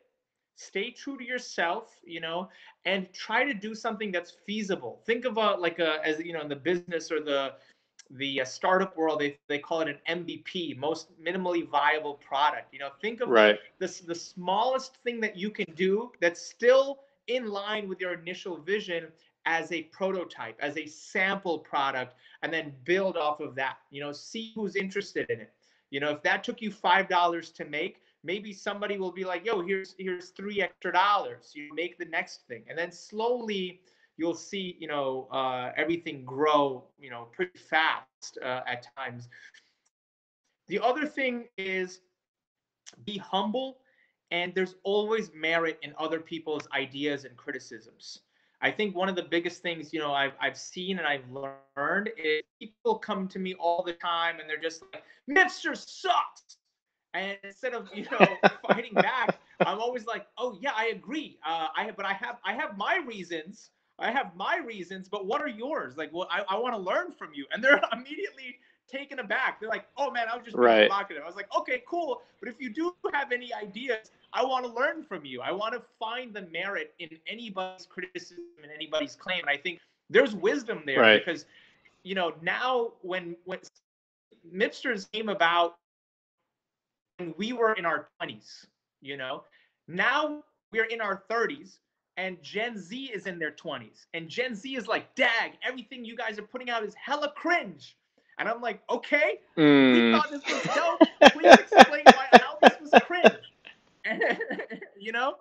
[0.56, 2.48] Stay true to yourself you know
[2.84, 5.00] and try to do something that's feasible.
[5.06, 7.54] Think of a like a as you know in the business or the
[8.14, 12.72] the uh, startup world they, they call it an mvp most minimally viable product.
[12.72, 13.58] You know think of right.
[13.78, 18.56] the, the smallest thing that you can do that's still in line with your initial
[18.56, 19.08] vision
[19.46, 23.78] as a prototype, as a sample product, and then build off of that.
[23.90, 25.52] You know, see who's interested in it.
[25.90, 29.44] You know, if that took you five dollars to make, maybe somebody will be like,
[29.44, 33.80] "Yo, here's here's three extra dollars." You make the next thing, and then slowly
[34.16, 39.28] you'll see, you know, uh, everything grow, you know, pretty fast uh, at times.
[40.68, 42.00] The other thing is
[43.04, 43.78] be humble
[44.30, 48.20] and there's always merit in other people's ideas and criticisms.
[48.62, 52.10] I think one of the biggest things, you know, I've, I've seen and I've learned
[52.22, 55.76] is people come to me all the time and they're just like, Mr.
[55.76, 56.58] sucks.
[57.14, 58.26] And instead of, you know,
[58.68, 61.38] fighting back, I'm always like, oh yeah, I agree.
[61.44, 65.26] Uh, I have, but I have, I have my reasons I have my reasons, but
[65.26, 65.96] what are yours?
[65.96, 67.46] Like, well, I, I want to learn from you.
[67.52, 68.58] And they're immediately
[68.90, 69.60] taken aback.
[69.60, 70.88] They're like, oh man, I was just right.
[70.88, 71.22] provocative.
[71.22, 72.22] I was like, okay, cool.
[72.40, 75.40] But if you do have any ideas, I want to learn from you.
[75.40, 79.40] I want to find the merit in anybody's criticism and anybody's claim.
[79.40, 81.24] And I think there's wisdom there right.
[81.24, 81.46] because,
[82.02, 83.60] you know, now when when
[84.54, 85.76] Mipsterz came about
[87.18, 88.66] when we were in our 20s,
[89.00, 89.44] you know,
[89.88, 91.78] now we're in our 30s
[92.16, 94.06] and Gen Z is in their 20s.
[94.14, 97.96] And Gen Z is like, dag, everything you guys are putting out is hella cringe.
[98.40, 99.92] And I'm like, okay, mm.
[99.92, 101.32] we thought this was dope.
[101.32, 104.40] Please explain why how this was cringe.
[104.98, 105.34] you know?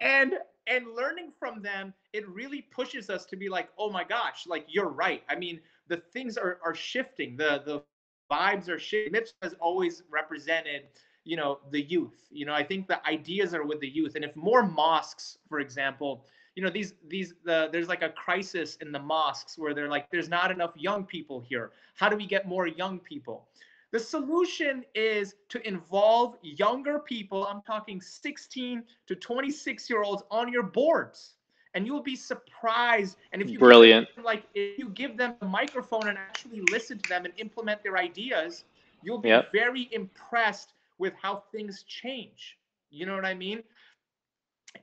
[0.00, 0.34] And
[0.66, 4.66] and learning from them, it really pushes us to be like, oh my gosh, like
[4.68, 5.22] you're right.
[5.30, 7.36] I mean, the things are are shifting.
[7.36, 7.82] The the
[8.30, 9.12] vibes are shifting.
[9.12, 10.82] Mips has always represented
[11.24, 14.24] you know the youth you know i think the ideas are with the youth and
[14.24, 16.24] if more mosques for example
[16.58, 20.10] you know these these the there's like a crisis in the mosques where they're like
[20.10, 23.46] there's not enough young people here how do we get more young people
[23.92, 30.52] the solution is to involve younger people i'm talking 16 to 26 year olds on
[30.52, 31.36] your boards
[31.74, 35.46] and you'll be surprised and if you brilliant them, like if you give them a
[35.46, 38.64] microphone and actually listen to them and implement their ideas
[39.02, 39.52] you'll be yep.
[39.52, 42.58] very impressed with how things change.
[42.90, 43.62] You know what I mean?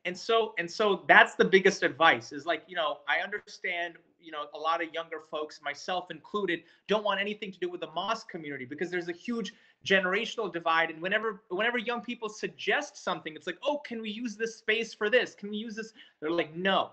[0.05, 4.31] And so and so that's the biggest advice is like, you know, I understand, you
[4.31, 7.91] know, a lot of younger folks, myself included, don't want anything to do with the
[7.91, 9.53] mosque community because there's a huge
[9.85, 14.35] generational divide and whenever whenever young people suggest something, it's like, "Oh, can we use
[14.35, 15.35] this space for this?
[15.35, 16.91] Can we use this?" They're like, "No."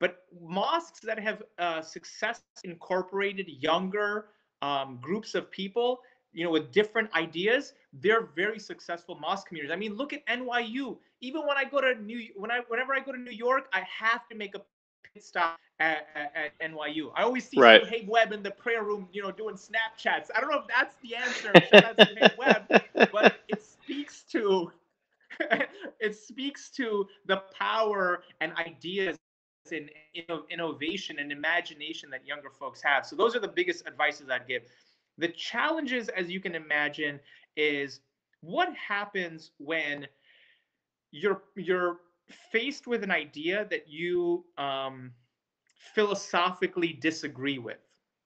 [0.00, 4.26] But mosques that have uh, success incorporated younger
[4.60, 6.00] um, groups of people,
[6.32, 9.72] you know, with different ideas, they're very successful mosque communities.
[9.72, 10.98] I mean, look at NYU.
[11.24, 13.80] Even when I go to New, when I whenever I go to New York, I
[13.80, 14.60] have to make a
[15.02, 17.10] pit stop at, at, at NYU.
[17.16, 17.86] I always see right.
[17.86, 20.28] Hey Webb in the prayer room, you know, doing Snapchats.
[20.36, 21.52] I don't know if that's the answer.
[21.70, 24.70] Shout out to Webb, but it speaks to
[26.00, 29.16] it speaks to the power and ideas
[29.72, 29.90] and
[30.50, 33.06] innovation and imagination that younger folks have.
[33.06, 34.62] So those are the biggest advices I'd give.
[35.16, 37.18] The challenges, as you can imagine,
[37.56, 38.00] is
[38.40, 40.06] what happens when
[41.14, 41.98] you're you're
[42.50, 45.12] faced with an idea that you um,
[45.94, 47.78] philosophically disagree with.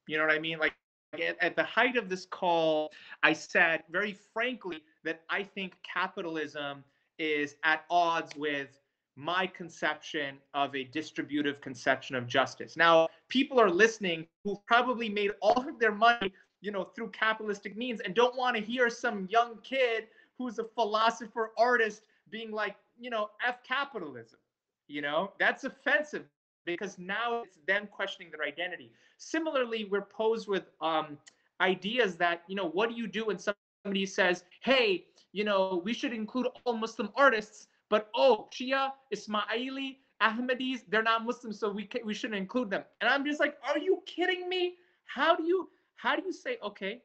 [0.06, 0.58] You know what I mean?
[0.58, 0.74] Like
[1.12, 2.90] at, at the height of this call,
[3.22, 6.82] I said very frankly that I think capitalism
[7.18, 8.80] is at odds with
[9.16, 12.76] my conception of a distributive conception of justice.
[12.76, 17.76] Now, people are listening who probably made all of their money you know, through capitalistic
[17.76, 20.06] means and don't want to hear some young kid
[20.38, 24.38] who's a philosopher artist being like, you know, F capitalism.
[24.88, 26.24] You know, that's offensive
[26.64, 28.92] because now it's them questioning their identity.
[29.18, 31.18] Similarly, we're posed with um,
[31.60, 35.92] ideas that, you know, what do you do when somebody says, hey, you know, we
[35.92, 41.84] should include all Muslim artists, but oh, Shia, Ismaili, Ahmadis, they're not Muslim, so we
[41.84, 42.82] can, we shouldn't include them.
[43.00, 44.74] And I'm just like, are you kidding me?
[45.04, 47.02] How do you how do you say, okay,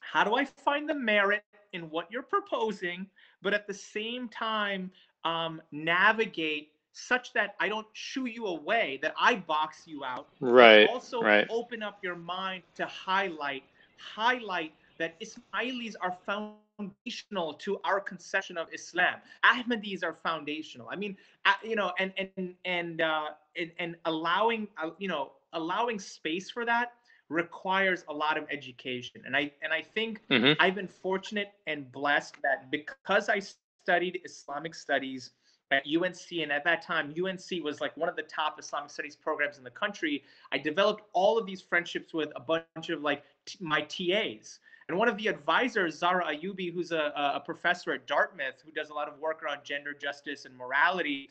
[0.00, 3.06] how do I find the merit in what you're proposing,
[3.44, 4.90] but at the same time
[5.24, 10.28] um, navigate such that I don't shoo you away, that I box you out.
[10.40, 10.88] Right.
[10.88, 11.46] Also right.
[11.50, 13.64] open up your mind to highlight,
[13.98, 19.16] highlight that Ismailis are foundational to our conception of Islam.
[19.44, 20.88] Ahmadis are foundational.
[20.90, 21.16] I mean,
[21.64, 26.64] you know, and and and uh, and, and allowing, uh, you know, allowing space for
[26.64, 26.92] that
[27.28, 29.22] requires a lot of education.
[29.24, 30.60] And I and I think mm-hmm.
[30.60, 33.40] I've been fortunate and blessed that because I
[33.82, 35.30] studied Islamic studies
[35.70, 39.16] at UNC and at that time UNC was like one of the top Islamic studies
[39.16, 40.22] programs in the country.
[40.52, 44.60] I developed all of these friendships with a bunch of like t- my TAs.
[44.88, 48.90] And one of the advisors, Zahra Ayubi, who's a, a professor at Dartmouth, who does
[48.90, 51.30] a lot of work around gender justice and morality,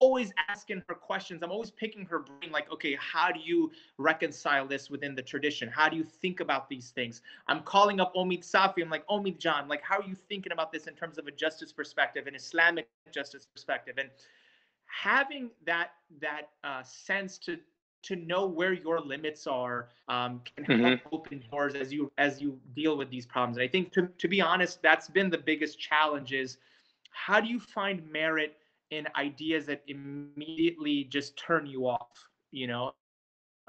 [0.00, 1.42] always asking her questions.
[1.42, 5.68] I'm always picking her brain, like, okay, how do you reconcile this within the tradition?
[5.68, 7.22] How do you think about these things?
[7.46, 8.82] I'm calling up Omid Safi.
[8.82, 11.30] I'm like, Omid John, like, how are you thinking about this in terms of a
[11.30, 13.96] justice perspective, an Islamic justice perspective?
[13.98, 14.10] And
[14.86, 15.90] having that
[16.20, 17.58] that uh, sense to
[18.00, 21.14] to know where your limits are um, can help mm-hmm.
[21.14, 23.56] open doors as you as you deal with these problems.
[23.56, 26.58] And I think to to be honest, that's been the biggest challenge is
[27.10, 28.56] how do you find merit
[28.90, 32.92] in ideas that immediately just turn you off, you know?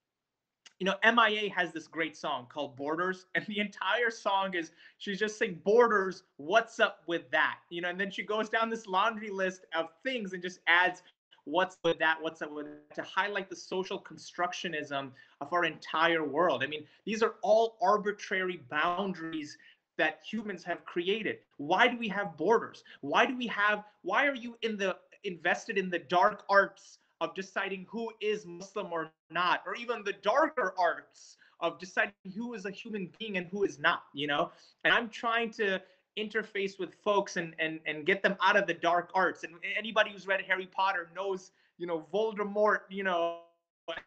[0.79, 1.49] you know M.I.A.
[1.49, 6.25] has this great song called borders and the entire song is she's just saying borders
[6.37, 7.57] what's up with that?
[7.71, 11.03] You know and then she goes down this laundry list of things and just adds
[11.45, 12.19] what's with that?
[12.21, 16.63] What's up with that, to highlight the social constructionism of our entire world.
[16.63, 19.57] I mean these are all arbitrary boundaries
[19.99, 21.39] that humans have created.
[21.57, 22.85] Why do we have borders?
[23.01, 27.35] Why do we have why are you in the invested in the dark arts of
[27.35, 32.67] deciding who is muslim or not or even the darker arts of deciding who is
[32.67, 34.51] a human being and who is not you know
[34.85, 35.81] and i'm trying to
[36.17, 39.45] interface with folks and and and get them out of the dark arts.
[39.45, 43.41] And anybody who's read Harry Potter knows, you know, Voldemort, you know,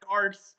[0.10, 0.55] arts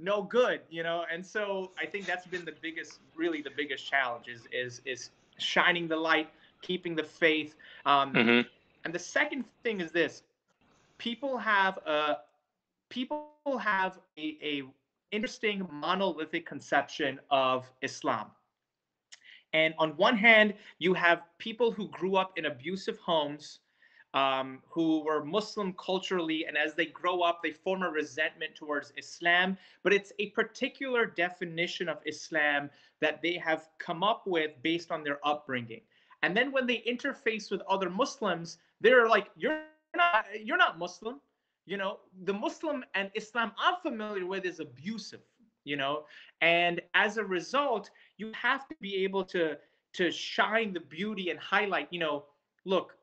[0.00, 1.04] no good, you know.
[1.12, 5.10] And so I think that's been the biggest, really the biggest challenge is is is
[5.38, 6.30] shining the light,
[6.62, 7.54] keeping the faith.
[7.86, 8.48] Um, mm-hmm.
[8.84, 10.22] And the second thing is this:
[10.98, 12.18] people have a
[12.90, 13.28] people
[13.60, 14.62] have a, a
[15.10, 18.30] interesting monolithic conception of Islam.
[19.52, 23.60] And on one hand, you have people who grew up in abusive homes,
[24.12, 28.92] um, who were Muslim culturally, and as they grow up, they form a resentment towards
[28.96, 29.56] Islam.
[29.84, 32.70] But it's a particular definition of Islam
[33.00, 35.82] that they have come up with based on their upbringing.
[36.22, 39.62] And then when they interface with other Muslims, they're like, "You're
[39.96, 41.20] not, you're not Muslim."
[41.66, 45.22] You know, the Muslim and Islam I'm familiar with is abusive
[45.64, 46.04] you know?
[46.40, 49.56] And as a result you have to be able to
[49.94, 52.24] to shine the beauty and highlight you know?
[52.64, 52.96] Look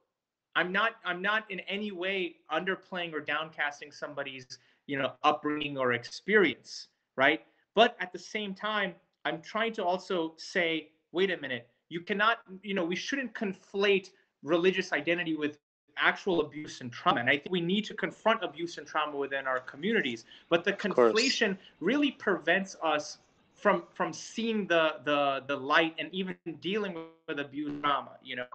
[0.56, 4.46] i'm not i'm not in any way underplaying or downcasting somebody's
[4.86, 7.42] you know upbringing or experience right?
[7.74, 11.68] But at the same time i'm trying to also say wait a minute.
[11.90, 14.10] You cannot you know we shouldn't conflate
[14.44, 15.58] religious identity with
[15.98, 17.20] actual abuse and trauma.
[17.20, 20.26] And I think we need to confront abuse and trauma within our communities.
[20.50, 23.20] But the conflation really prevents us
[23.54, 28.36] from from seeing the the the light and even dealing with abuse and trauma, you
[28.36, 28.46] know.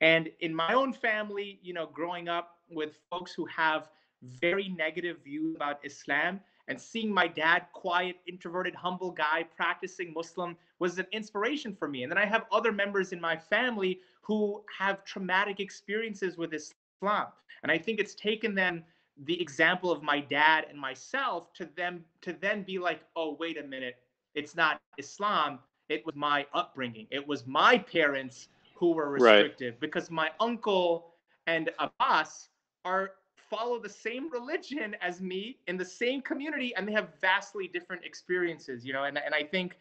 [0.00, 3.88] And in my own family, you know, growing up with folks who have
[4.22, 10.56] very negative views about Islam and seeing my dad, quiet, introverted, humble guy, practicing Muslim
[10.78, 12.02] was an inspiration for me.
[12.02, 17.28] And then I have other members in my family who have traumatic experiences with Islam.
[17.62, 18.84] And I think it's taken them
[19.24, 23.58] the example of my dad and myself to them to then be like, oh, wait
[23.58, 23.96] a minute,
[24.34, 25.58] it's not Islam.
[25.88, 27.06] It was my upbringing.
[27.10, 29.80] It was my parents who were restrictive right.
[29.80, 31.14] because my uncle
[31.46, 32.50] and Abbas
[32.84, 33.12] are
[33.50, 38.04] follow the same religion as me in the same community and they have vastly different
[38.04, 39.78] experiences you know and, and i think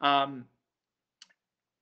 [0.00, 0.46] um,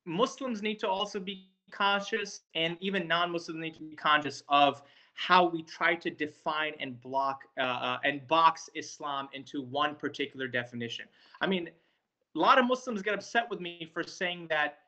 [0.05, 4.83] muslims need to also be conscious and even non-muslims need to be conscious of
[5.15, 10.47] how we try to define and block uh, uh, and box islam into one particular
[10.47, 11.07] definition.
[11.41, 11.71] I mean
[12.37, 14.79] a lot of muslims get upset with me for saying that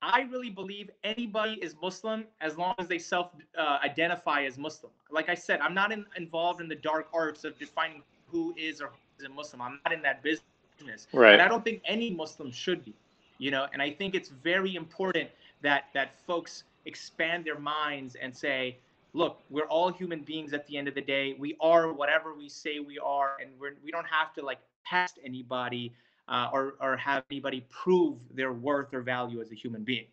[0.00, 4.92] i really believe anybody is muslim as long as they self uh, identify as muslim.
[5.10, 8.80] Like i said i'm not in, involved in the dark arts of defining who is
[8.80, 9.60] or who is a muslim.
[9.60, 11.08] I'm not in that business.
[11.12, 11.34] Right.
[11.34, 12.94] And i don't think any muslim should be
[13.38, 15.28] you know and i think it's very important
[15.64, 18.76] that that folks expand their minds and say
[19.14, 21.34] look we're all human beings at the end of the day.
[21.38, 25.18] We are whatever we say we are and we're, we don't have to like test
[25.24, 25.92] anybody
[26.28, 30.06] uh, or, or have anybody prove their worth or value as a human being.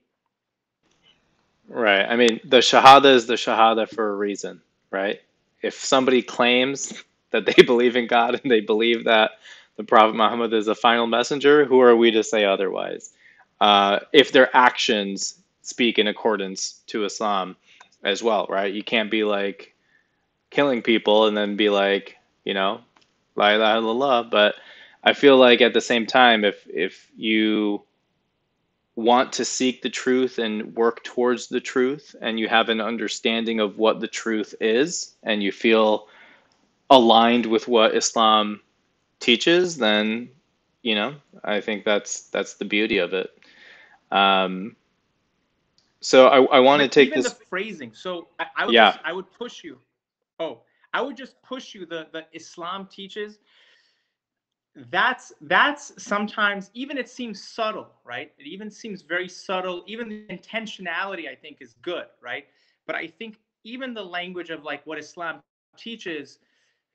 [1.67, 2.05] Right.
[2.05, 5.21] I mean the shahada is the shahada for a reason right?
[5.61, 6.93] If somebody claims
[7.31, 9.31] that they believe in god and they believe that
[9.77, 13.13] the prophet muhammad is a final messenger who are we to say otherwise?
[13.59, 17.55] Uh, if their actions speak in accordance to Islam
[18.03, 18.73] as well, right?
[18.73, 19.73] You can't be like
[20.49, 22.81] killing people and then be like, you know,
[23.35, 24.31] la ilaha illallah.
[24.31, 24.55] But
[25.03, 27.83] I feel like at the same time, if if you
[28.95, 33.59] want to seek the truth and work towards the truth, and you have an understanding
[33.59, 36.07] of what the truth is, and you feel
[36.89, 38.59] aligned with what Islam
[39.19, 40.29] teaches, then
[40.83, 43.29] you know, I think that's that's the beauty of it.
[44.11, 44.75] Um,
[46.01, 47.93] so I, I want to take even this the phrasing.
[47.93, 48.91] So I, I would yeah.
[48.91, 49.77] Just, I would push you.
[50.39, 50.61] Oh,
[50.93, 51.85] I would just push you.
[51.85, 53.39] The the Islam teaches.
[54.89, 58.31] That's that's sometimes even it seems subtle, right?
[58.39, 59.83] It even seems very subtle.
[59.85, 62.45] Even the intentionality, I think, is good, right?
[62.87, 65.41] But I think even the language of like what Islam
[65.77, 66.39] teaches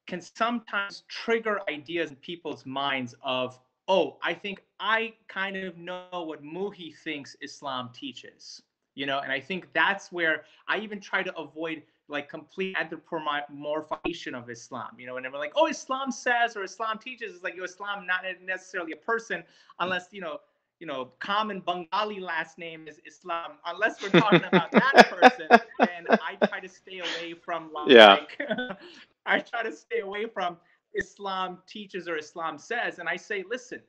[0.06, 6.06] can sometimes trigger ideas in people's minds of, oh, I think I kind of know
[6.12, 8.62] what Muhi thinks Islam teaches
[8.96, 14.34] you know and i think that's where i even try to avoid like complete anthropomorphization
[14.36, 17.54] of islam you know and we're like oh islam says or islam teaches it's like
[17.54, 19.44] you know, islam not necessarily a person
[19.80, 20.38] unless you know
[20.80, 25.48] you know common bengali last name is islam unless we're talking about that person
[25.96, 28.18] And i try to stay away from like Yeah.
[29.26, 30.56] i try to stay away from
[30.94, 33.80] islam teaches or islam says and i say listen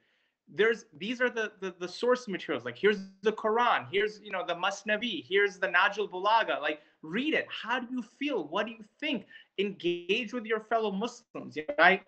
[0.53, 2.65] there's these are the, the the source materials.
[2.65, 3.85] Like here's the quran.
[3.91, 6.61] Here's you know the masnavi here's the Nahj al-Balagha.
[6.61, 7.47] Like read it.
[7.49, 8.47] How do you feel?
[8.47, 9.25] What do you think?
[9.57, 12.03] Engage with your fellow muslims right?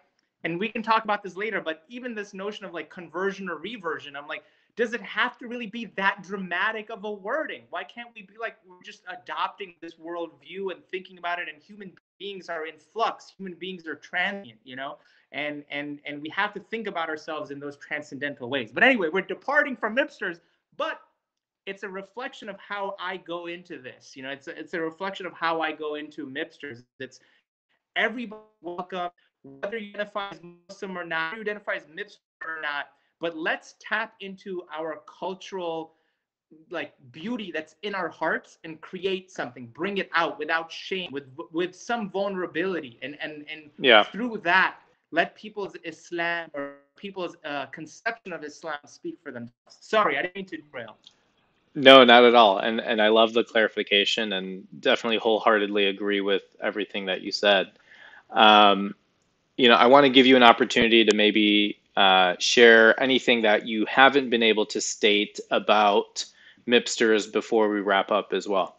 [0.46, 3.58] And we can talk about this later but even this notion of like conversion or
[3.58, 4.44] reversion i'm like
[4.80, 7.64] does it have to really be that dramatic of a wording?
[7.70, 11.62] Why can't we be like we're just adopting this worldview and thinking about it and
[11.62, 14.98] human beings are in flux human beings are transient you know?
[15.32, 18.72] And and and we have to think about ourselves in those transcendental ways.
[18.72, 20.40] But anyway we're departing from hipsters
[20.78, 21.02] but
[21.66, 24.30] it's a reflection of how i go into this you know?
[24.30, 27.20] It's a, it's a reflection of how i go into mipsterz it's
[27.96, 29.10] everybody welcome
[29.44, 30.40] whether you identify as
[30.70, 32.90] muslim or not you identify as mipster or not
[33.20, 35.94] but let's tap into our cultural
[36.70, 41.26] like beauty that's in our hearts and create something bring it out without shame with
[41.52, 44.06] with some vulnerability and and and Yeah.
[44.12, 44.78] through that
[45.12, 50.36] let people's islam or people's uh, conception of islam speak for themselves sorry i didn't
[50.36, 50.98] mean to derail
[51.76, 52.58] No, not at all.
[52.60, 57.72] And and I love the clarification and definitely wholeheartedly agree with everything that you said.
[58.32, 58.96] Um,
[59.58, 63.68] you know, I want to give you an opportunity to maybe uh, share anything that
[63.68, 66.26] you haven't been able to state about
[66.68, 68.76] Mipsterz before we wrap up as well.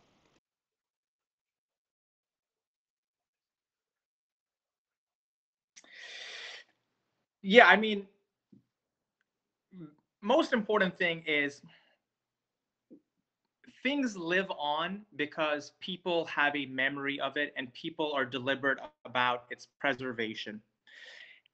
[7.42, 8.06] yeah i mean
[10.22, 11.62] most important thing is
[13.82, 19.44] things live on because people have a memory of it and people are deliberate about
[19.50, 20.60] its preservation.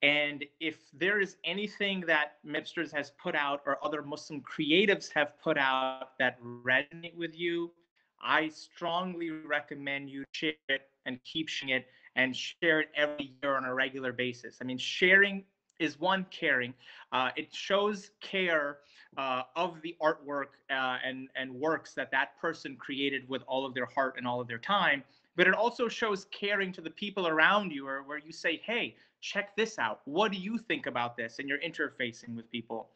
[0.06, 5.32] And if there is anything that Mipsterz has put out or other Muslim creatives have
[5.42, 7.72] put out that resonate with you,
[8.22, 13.56] I strongly recommend you share it and keep sharing it and share it every year
[13.56, 14.58] on a regular basis.
[14.60, 15.42] I mean, sharing
[15.80, 16.72] is one caring.
[17.10, 18.78] Uh, it shows care
[19.16, 23.74] uh, of the artwork uh, and and works that that person created with all of
[23.74, 25.02] their heart and all of their time.
[25.34, 28.96] But it also shows caring to the people around you, or where you say, "Hey,
[29.20, 30.00] check this out.
[30.04, 32.90] What do you think about this?" And you're interfacing with people.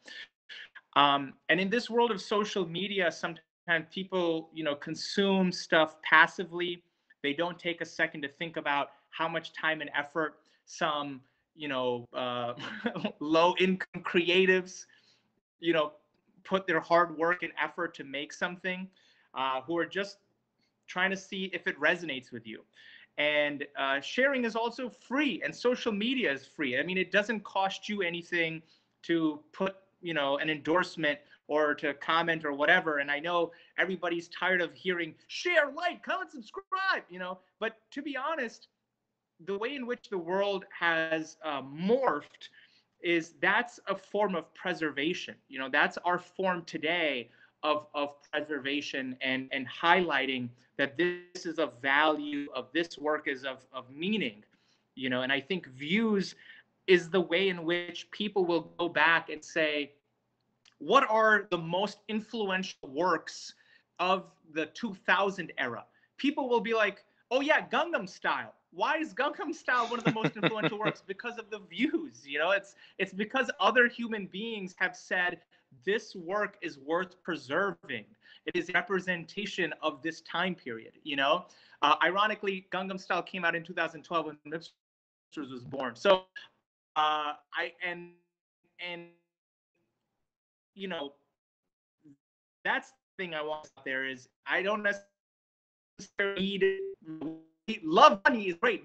[0.95, 6.83] Um, and in this world of social media, sometimes people, you know, consume stuff passively.
[7.23, 11.21] They don't take a second to think about how much time and effort some,
[11.55, 12.53] you know, uh,
[13.19, 14.85] low income creatives,
[15.59, 15.93] you know,
[16.43, 18.89] put their hard work and effort to make something,
[19.33, 20.17] uh, who are just
[20.87, 22.63] trying to see if it resonates with you.
[23.17, 26.79] And uh, sharing is also free, and social media is free.
[26.79, 28.61] I mean, it doesn't cost you anything
[29.03, 32.99] to put, you know, an endorsement or to comment or whatever.
[32.99, 37.39] And I know everybody's tired of hearing share, like, comment, subscribe, you know.
[37.59, 38.69] But to be honest,
[39.45, 42.49] the way in which the world has uh, morphed
[43.01, 45.35] is that's a form of preservation.
[45.49, 47.29] You know, that's our form today
[47.63, 53.43] of, of preservation and, and highlighting that this is of value, of this work is
[53.43, 54.43] of, of meaning,
[54.95, 56.35] you know, and I think views
[56.87, 59.91] is the way in which people will go back and say,
[60.79, 63.53] what are the most influential works
[63.99, 65.85] of the 2000 era?
[66.17, 68.53] People will be like, oh yeah, Gangnam Style.
[68.73, 71.03] Why is Gangnam Style one of the most influential works?
[71.07, 72.25] Because of the views.
[72.25, 75.39] You know, it's it's because other human beings have said
[75.85, 78.05] this work is worth preserving.
[78.45, 80.93] It is representation of this time period.
[81.03, 81.45] You know,
[81.81, 85.95] uh, ironically, Gangnam Style came out in 2012 when Mipsterz was born.
[85.95, 86.23] So
[86.95, 88.11] uh, I and
[88.85, 89.07] and
[90.75, 91.13] you know
[92.63, 96.79] that's the thing I want out there is I don't necessarily
[97.67, 98.83] need love money is great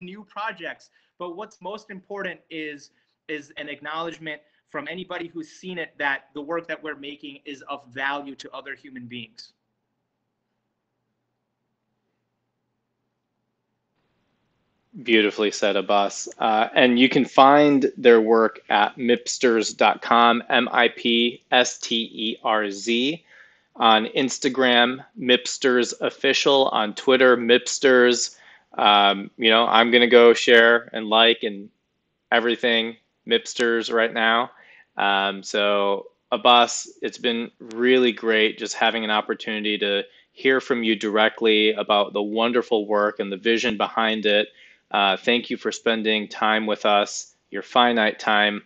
[0.00, 2.90] new projects but what's most important is
[3.28, 7.62] is an acknowledgement from anybody who's seen it that the work that we're making is
[7.68, 9.52] of value to other human beings
[15.02, 16.26] Beautifully said, Abbas.
[16.38, 22.38] Uh, and you can find their work at mipsterz.com, M I P S T E
[22.42, 23.22] R Z.
[23.76, 26.68] On Instagram, Mipsterz Official.
[26.68, 28.36] On Twitter, Mipsterz.
[28.78, 31.68] Um, you know, I'm going to go share and like and
[32.32, 32.96] everything
[33.28, 34.50] Mipsterz right now.
[34.96, 40.02] Um, so, Abbas, it's been really great just having an opportunity to
[40.32, 44.48] hear from you directly about the wonderful work and the vision behind it.
[44.90, 48.62] Uh, thank you for spending time with us, your finite time,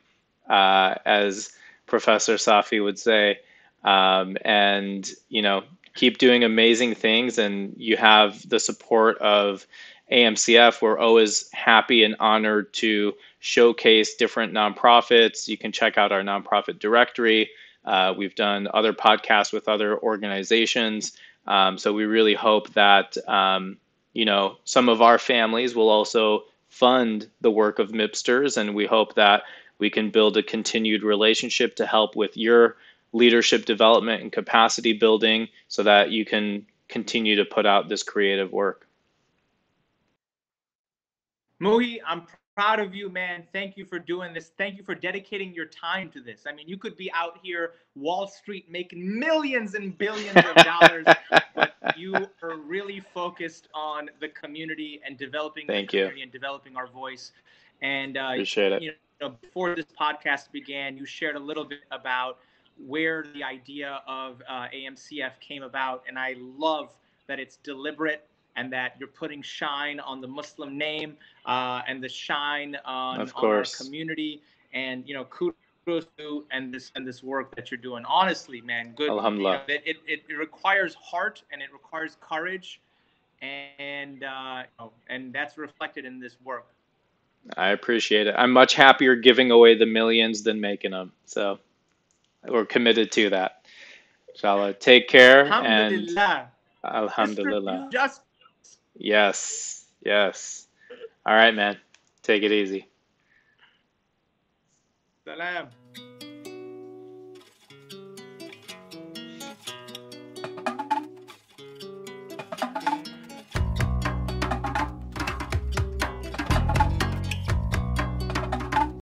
[0.48, 1.52] uh, as
[1.86, 3.38] Professor Safi would say.
[3.84, 5.62] Um, and, you know,
[5.94, 7.38] keep doing amazing things.
[7.38, 9.66] And you have the support of
[10.12, 10.82] AMCF.
[10.82, 15.48] We're always happy and honored to showcase different nonprofits.
[15.48, 17.50] You can check out our nonprofit directory.
[17.84, 21.16] Uh, we've done other podcasts with other organizations.
[21.46, 23.78] Um, so we really hope that um,
[24.12, 28.86] you know some of our families will also fund the work of Mipsterz, and we
[28.86, 29.42] hope that
[29.78, 32.76] we can build a continued relationship to help with your
[33.12, 38.52] leadership development and capacity building, so that you can continue to put out this creative
[38.52, 38.86] work.
[41.60, 42.26] Muhi, I'm
[42.60, 43.42] proud of you, man.
[43.54, 44.52] Thank you for doing this.
[44.58, 46.42] Thank you for dedicating your time to this.
[46.46, 51.06] I mean, you could be out here, Wall Street, making millions and billions of dollars,
[51.54, 56.24] but you are really focused on the community and developing Thank the community you.
[56.24, 57.32] and developing our voice.
[57.80, 58.82] And uh, Appreciate it.
[58.82, 58.92] you
[59.22, 62.40] know, before this podcast began, you shared a little bit about
[62.86, 66.90] where the idea of uh, AMCF came about, and I love
[67.26, 68.26] that it's deliberate
[68.60, 73.32] and that you're putting shine on the Muslim name uh, and the shine on, Of
[73.34, 74.42] on our community.
[74.74, 78.04] And you know, kudos to and this and this work that you're doing.
[78.04, 79.04] Honestly, man, good.
[79.04, 79.62] you know, Alhamdulillah.
[79.66, 82.80] it, it, it requires heart and it requires courage,
[83.40, 86.66] and uh, you know, and that's reflected in this work.
[87.56, 88.34] I appreciate it.
[88.36, 91.12] I'm much happier giving away the millions than making them.
[91.24, 91.58] So
[92.46, 93.64] we're committed to that.
[94.34, 94.74] Inshallah.
[94.74, 96.50] Take care and Alhamdulillah.
[96.84, 97.88] Alhamdulillah.
[97.90, 98.20] Just
[99.00, 99.86] Yes.
[100.04, 100.68] Yes.
[101.24, 101.78] All right, man.
[102.22, 102.86] Take it easy.
[105.24, 105.79] salam.